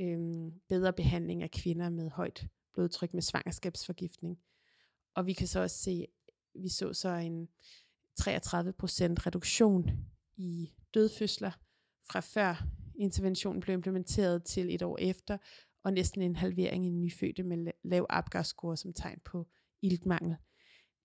øh, 0.00 0.52
bedre 0.68 0.92
behandling 0.92 1.42
af 1.42 1.50
kvinder 1.50 1.88
med 1.88 2.10
højt 2.10 2.46
blodtryk 2.74 3.14
med 3.14 3.22
svangerskabsforgiftning. 3.22 4.38
Og 5.14 5.26
vi 5.26 5.32
kan 5.32 5.46
så 5.46 5.60
også 5.60 5.76
se, 5.76 6.06
vi 6.54 6.68
så 6.68 6.92
så 6.92 7.08
en 7.08 7.48
33% 8.20 8.26
reduktion 9.26 9.90
i 10.36 10.72
dødfødsler 10.94 11.50
fra 12.10 12.20
før 12.20 12.66
interventionen 12.98 13.60
blev 13.60 13.74
implementeret 13.74 14.44
til 14.44 14.74
et 14.74 14.82
år 14.82 14.98
efter, 15.00 15.38
og 15.84 15.92
næsten 15.92 16.22
en 16.22 16.36
halvering 16.36 16.86
i 16.86 16.90
nyfødte 16.90 17.42
med 17.42 17.72
lav 17.84 18.06
Apgar-score 18.10 18.76
som 18.76 18.92
tegn 18.92 19.18
på 19.24 19.46
iltmangel. 19.82 20.36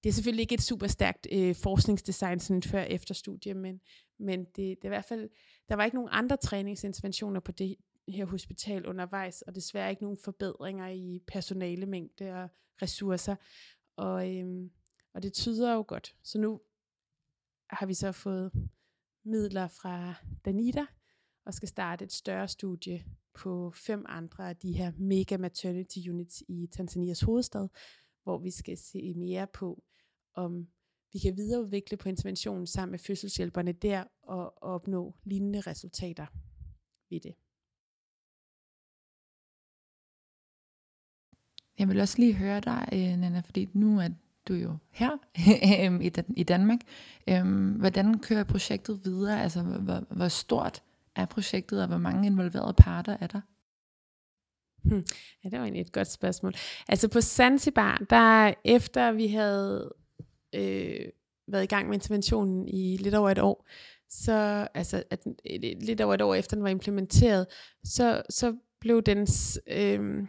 Det 0.04 0.10
er 0.10 0.14
selvfølgelig 0.14 0.42
ikke 0.42 0.56
et 0.56 0.62
super 0.62 0.88
stærkt 0.88 1.28
øh, 1.32 1.56
forskningsdesign 1.56 2.40
sådan 2.40 2.64
før-efter 2.64 3.14
studie, 3.14 3.54
men, 3.54 3.82
men 4.20 4.46
det, 4.46 4.56
det 4.56 4.78
er 4.82 4.86
i 4.86 4.88
hvert 4.88 5.06
fald, 5.06 5.30
der 5.70 5.76
var 5.76 5.86
ikke 5.86 5.96
nogen 5.96 6.10
andre 6.12 6.38
træningsinterventioner 6.38 7.40
på 7.40 7.52
det, 7.52 7.76
her 8.08 8.26
hospital 8.26 8.86
undervejs, 8.86 9.42
og 9.42 9.56
desværre 9.56 9.90
ikke 9.90 10.04
nogen 10.04 10.18
forbedringer 10.18 10.88
i 10.88 11.20
personalemængde 11.28 12.44
og 12.44 12.50
ressourcer. 12.82 13.36
Og, 13.96 14.38
øhm, 14.38 14.72
og 15.14 15.24
det 15.24 15.34
tyder 15.34 15.74
jo 15.74 15.86
godt. 15.88 16.16
Så 16.24 16.40
nu 16.40 16.62
har 17.70 17.86
vi 17.86 17.94
så 17.94 18.12
fået 18.12 18.52
midler 19.26 19.68
fra 19.68 20.14
Danita, 20.46 20.86
og 21.46 21.54
skal 21.54 21.70
starte 21.70 22.06
et 22.06 22.12
større 22.12 22.48
studie 22.48 23.06
på 23.36 23.72
fem 23.76 24.06
andre 24.10 24.50
af 24.50 24.56
de 24.56 24.72
her 24.72 24.92
mega 24.98 25.38
maternity 25.38 25.98
units 26.10 26.44
i 26.48 26.68
Tanzanias 26.72 27.22
hovedstad, 27.22 27.68
hvor 28.24 28.38
vi 28.38 28.52
skal 28.52 28.78
se 28.78 29.14
mere 29.14 29.48
på, 29.48 29.84
om 30.36 30.68
vi 31.14 31.20
kan 31.20 31.38
videreudvikle 31.38 31.98
på 31.98 32.10
interventionen 32.10 32.68
sammen 32.68 32.92
med 32.92 33.00
fødselshjælperne 33.00 33.72
der 33.72 34.04
og 34.24 34.64
opnå 34.64 35.16
lignende 35.24 35.62
resultater 35.62 36.26
ved 37.10 37.20
det. 37.20 37.36
Jeg 41.80 41.88
vil 41.88 42.00
også 42.00 42.18
lige 42.18 42.34
høre 42.34 42.60
dig, 42.60 42.90
øh, 42.94 43.18
Nana, 43.18 43.40
fordi 43.40 43.70
nu 43.74 44.00
er 44.00 44.10
du 44.48 44.54
jo 44.54 44.78
her 44.92 45.18
øhm, 45.86 46.02
i 46.38 46.44
Danmark. 46.44 46.80
Øhm, 47.30 47.72
hvordan 47.72 48.20
kører 48.20 48.44
projektet 48.44 49.02
videre? 49.06 49.44
Altså, 49.44 49.62
hvor, 49.62 50.16
hvor 50.16 50.28
stort 50.28 50.84
er 51.16 51.26
projektet, 51.26 51.82
og 51.82 51.88
hvor 51.88 51.98
mange 51.98 52.28
involverede 52.28 52.74
parter 52.74 53.18
er 53.22 53.28
der? 53.28 53.42
Hmm. 54.84 55.06
Ja, 55.44 55.50
det 55.50 55.60
var 55.60 55.66
egentlig 55.66 55.82
et 55.82 55.92
godt 55.92 56.12
spørgsmål. 56.12 56.54
Altså 56.88 57.08
på 57.08 57.22
Zanzibar, 57.22 58.06
der 58.10 58.54
efter 58.64 59.12
vi 59.12 59.28
havde 59.28 59.94
øh, 60.56 61.10
været 61.48 61.64
i 61.64 61.68
gang 61.68 61.88
med 61.88 61.94
interventionen 61.94 62.68
i 62.68 62.98
lidt 62.98 63.16
over 63.16 63.30
et 63.30 63.40
år, 63.40 63.68
så 64.10 64.68
altså 64.74 65.04
at, 65.10 65.20
øh, 65.26 65.60
lidt 65.82 66.02
over 66.02 66.14
et 66.14 66.22
år 66.22 66.36
efter 66.36 66.56
den 66.56 66.64
var 66.64 66.70
implementeret, 66.70 67.48
så, 67.84 68.22
så 68.30 68.56
blev 68.80 69.02
dens 69.02 69.60
øh, 69.68 70.28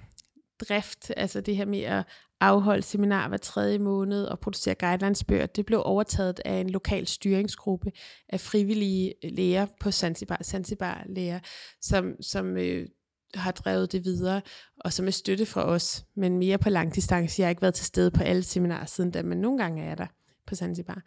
drift, 0.60 1.12
altså 1.16 1.40
det 1.40 1.56
her 1.56 1.64
med 1.64 1.80
at 1.80 2.04
afholde 2.44 2.82
seminar 2.82 3.28
hver 3.28 3.36
tredje 3.36 3.78
måned 3.78 4.24
og 4.24 4.40
producere 4.40 4.74
guidelinesbøger, 4.74 5.46
det 5.46 5.66
blev 5.66 5.82
overtaget 5.84 6.40
af 6.44 6.54
en 6.54 6.70
lokal 6.70 7.06
styringsgruppe 7.06 7.92
af 8.28 8.40
frivillige 8.40 9.14
øh, 9.24 9.30
læger 9.32 9.66
på 9.80 9.90
Zanzibar, 9.90 10.40
Zanzibar 10.42 11.04
læger, 11.06 11.40
som, 11.80 12.22
som 12.22 12.56
øh, 12.56 12.86
har 13.34 13.52
drevet 13.52 13.92
det 13.92 14.04
videre, 14.04 14.40
og 14.80 14.92
som 14.92 15.06
er 15.06 15.10
støtte 15.10 15.46
fra 15.46 15.64
os, 15.64 16.04
men 16.16 16.38
mere 16.38 16.58
på 16.58 16.70
lang 16.70 16.94
distance. 16.94 17.40
Jeg 17.40 17.46
har 17.46 17.50
ikke 17.50 17.62
været 17.62 17.74
til 17.74 17.86
stede 17.86 18.10
på 18.10 18.22
alle 18.22 18.42
seminarer 18.42 18.86
siden 18.86 19.10
da, 19.10 19.22
men 19.22 19.38
nogle 19.38 19.58
gange 19.58 19.82
er 19.82 19.88
jeg 19.88 19.98
der 19.98 20.06
på 20.46 20.54
Zanzibar. 20.54 21.02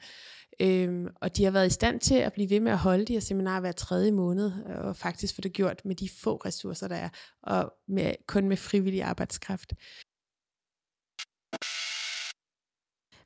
Øhm, 0.59 1.07
og 1.21 1.37
de 1.37 1.43
har 1.43 1.51
været 1.51 1.67
i 1.67 1.73
stand 1.73 1.99
til 1.99 2.15
at 2.15 2.33
blive 2.33 2.49
ved 2.49 2.59
med 2.59 2.71
at 2.71 2.77
holde 2.77 3.05
de 3.05 3.13
her 3.13 3.19
seminarer 3.19 3.59
hver 3.59 3.71
tredje 3.71 4.11
måned, 4.11 4.51
og 4.65 4.95
faktisk 4.95 5.35
få 5.35 5.41
det 5.41 5.53
gjort 5.53 5.81
med 5.85 5.95
de 5.95 6.09
få 6.23 6.35
ressourcer, 6.35 6.87
der 6.87 6.95
er, 6.95 7.09
og 7.43 7.73
med, 7.87 8.13
kun 8.27 8.47
med 8.47 8.57
frivillig 8.57 9.03
arbejdskraft. 9.03 9.73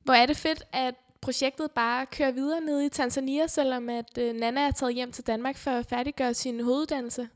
Hvor 0.04 0.14
er 0.14 0.26
det 0.26 0.38
fedt, 0.38 0.64
at 0.72 0.96
projektet 1.22 1.72
bare 1.72 2.06
kører 2.06 2.32
videre 2.32 2.62
nede 2.62 2.86
i 2.86 2.90
Tanzania, 2.90 3.48
selvom 3.48 3.90
at 3.90 4.18
øh, 4.18 4.36
Nana 4.36 4.62
er 4.62 4.72
taget 4.72 4.96
hjem 4.96 5.12
til 5.12 5.28
Danmark 5.28 5.58
for 5.58 5.72
at 5.72 5.86
færdiggøre 5.86 6.34
sin 6.34 6.64
hoveduddannelse. 6.64 7.30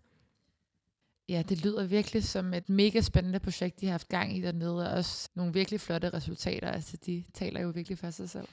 Ja, 1.30 1.44
det 1.50 1.66
lyder 1.66 1.86
virkelig 1.86 2.24
som 2.24 2.54
et 2.54 2.70
mega 2.70 3.02
spændende 3.02 3.40
projekt, 3.40 3.82
de 3.82 3.86
har 3.86 3.92
haft 3.92 4.10
gang 4.10 4.38
i 4.38 4.42
dernede, 4.42 4.90
og 4.90 4.98
også 4.98 5.30
nogle 5.36 5.54
virkelig 5.54 5.82
flotte 5.82 6.10
resultater. 6.10 6.72
Altså, 6.72 6.98
de 6.98 7.24
taler 7.34 7.62
jo 7.62 7.70
virkelig 7.70 7.98
for 7.98 8.10
sig 8.10 8.30
selv. 8.30 8.48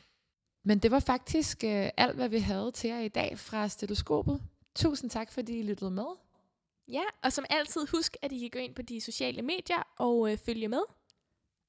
Men 0.65 0.79
det 0.79 0.91
var 0.91 1.01
faktisk 1.01 1.65
øh, 1.65 1.89
alt, 1.97 2.17
hvad 2.17 2.29
vi 2.29 2.39
havde 2.39 2.71
til 2.73 2.91
jer 2.91 3.01
i 3.01 3.09
dag 3.09 3.39
fra 3.39 3.69
stetoskopet. 3.69 4.41
Tusind 4.75 5.11
tak, 5.11 5.33
fordi 5.33 5.59
I 5.59 5.63
lyttede 5.63 5.91
med. 5.91 6.07
Ja, 6.89 7.03
og 7.23 7.33
som 7.33 7.45
altid, 7.51 7.87
husk, 7.91 8.17
at 8.23 8.33
I 8.33 8.39
kan 8.39 8.51
gå 8.53 8.59
ind 8.59 8.75
på 8.75 8.83
de 8.83 9.01
sociale 9.01 9.43
medier 9.43 9.83
og 9.99 10.33
øh, 10.33 10.39
følge 10.39 10.69
med. 10.69 10.83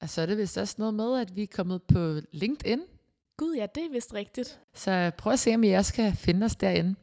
Og 0.00 0.08
så 0.08 0.22
er 0.22 0.26
det 0.26 0.38
vist 0.38 0.58
også 0.58 0.74
noget 0.78 0.94
med, 0.94 1.20
at 1.20 1.36
vi 1.36 1.42
er 1.42 1.46
kommet 1.46 1.82
på 1.82 2.20
LinkedIn. 2.32 2.80
Gud 3.36 3.54
ja, 3.54 3.66
det 3.74 3.84
er 3.84 3.90
vist 3.90 4.14
rigtigt. 4.14 4.60
Så 4.74 5.10
prøv 5.18 5.32
at 5.32 5.38
se, 5.38 5.54
om 5.54 5.64
I 5.64 5.72
også 5.72 5.94
kan 5.94 6.12
finde 6.12 6.44
os 6.44 6.56
derinde. 6.56 6.94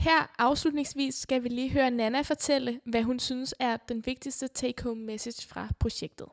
Her 0.00 0.34
afslutningsvis 0.38 1.14
skal 1.14 1.44
vi 1.44 1.48
lige 1.48 1.70
høre 1.70 1.90
Nana 1.90 2.20
fortælle, 2.20 2.80
hvad 2.84 3.02
hun 3.02 3.18
synes 3.18 3.54
er 3.60 3.76
den 3.76 4.06
vigtigste 4.06 4.48
take-home 4.48 5.04
message 5.04 5.48
fra 5.48 5.68
projektet. 5.80 6.26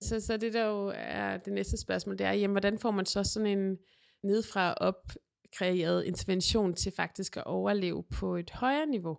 Så, 0.00 0.20
så 0.20 0.36
det 0.36 0.52
der 0.52 0.64
jo 0.64 0.92
er 0.96 1.36
det 1.36 1.52
næste 1.52 1.76
spørgsmål, 1.76 2.18
det 2.18 2.26
er, 2.26 2.32
jamen, 2.32 2.52
hvordan 2.52 2.78
får 2.78 2.90
man 2.90 3.06
så 3.06 3.24
sådan 3.24 3.58
en 3.58 3.78
nedfra 4.22 4.74
op 4.74 5.12
kreeret 5.56 6.04
intervention 6.04 6.74
til 6.74 6.92
faktisk 6.96 7.36
at 7.36 7.44
overleve 7.44 8.04
på 8.10 8.36
et 8.36 8.50
højere 8.50 8.86
niveau? 8.86 9.18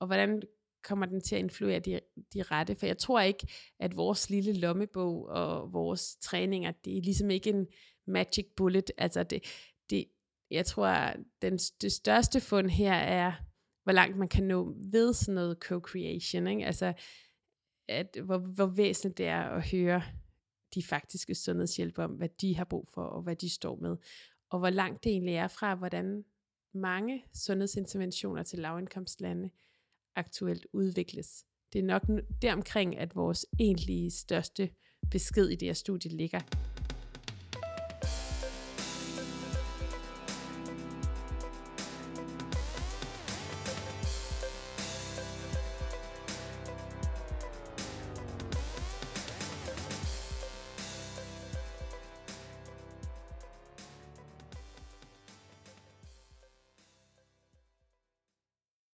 Og 0.00 0.06
hvordan 0.06 0.42
kommer 0.82 1.06
den 1.06 1.20
til 1.20 1.34
at 1.34 1.38
influere 1.38 1.78
de, 1.78 2.00
de 2.34 2.42
rette? 2.42 2.74
For 2.74 2.86
jeg 2.86 2.98
tror 2.98 3.20
ikke, 3.20 3.46
at 3.78 3.96
vores 3.96 4.30
lille 4.30 4.52
lommebog 4.52 5.26
og 5.26 5.72
vores 5.72 6.16
træninger, 6.16 6.72
det 6.84 6.96
er 6.96 7.02
ligesom 7.02 7.30
ikke 7.30 7.50
en 7.50 7.66
magic 8.06 8.46
bullet. 8.56 8.92
Altså 8.98 9.22
det, 9.22 9.44
det, 9.90 10.04
jeg 10.50 10.66
tror, 10.66 10.86
at 10.86 11.16
den, 11.42 11.58
det 11.58 11.92
største 11.92 12.40
fund 12.40 12.70
her 12.70 12.94
er, 12.94 13.32
hvor 13.82 13.92
langt 13.92 14.16
man 14.16 14.28
kan 14.28 14.44
nå 14.44 14.74
ved 14.92 15.14
sådan 15.14 15.34
noget 15.34 15.58
co-creation. 15.64 16.46
Ikke? 16.46 16.66
Altså, 16.66 16.92
at, 17.88 18.16
hvor, 18.24 18.38
hvor 18.38 18.66
væsentligt 18.66 19.18
det 19.18 19.26
er 19.26 19.42
at 19.42 19.70
høre 19.70 20.02
de 20.74 20.82
faktiske 20.82 21.34
sundhedshjælpere 21.34 22.04
om, 22.04 22.10
hvad 22.10 22.28
de 22.40 22.56
har 22.56 22.64
brug 22.64 22.88
for, 22.94 23.02
og 23.02 23.22
hvad 23.22 23.36
de 23.36 23.50
står 23.50 23.76
med. 23.76 23.96
Og 24.50 24.58
hvor 24.58 24.70
langt 24.70 25.04
det 25.04 25.12
egentlig 25.12 25.34
er 25.34 25.48
fra, 25.48 25.74
hvordan 25.74 26.24
mange 26.74 27.24
sundhedsinterventioner 27.34 28.42
til 28.42 28.58
lavindkomstlande 28.58 29.50
aktuelt 30.20 30.66
udvikles. 30.72 31.44
Det 31.72 31.78
er 31.78 31.82
nok 31.82 32.02
deromkring, 32.42 32.98
at 32.98 33.16
vores 33.16 33.46
egentlige 33.58 34.10
største 34.10 34.70
besked 35.10 35.48
i 35.48 35.54
det 35.54 35.68
her 35.68 35.74
studie 35.74 36.16
ligger. 36.16 36.40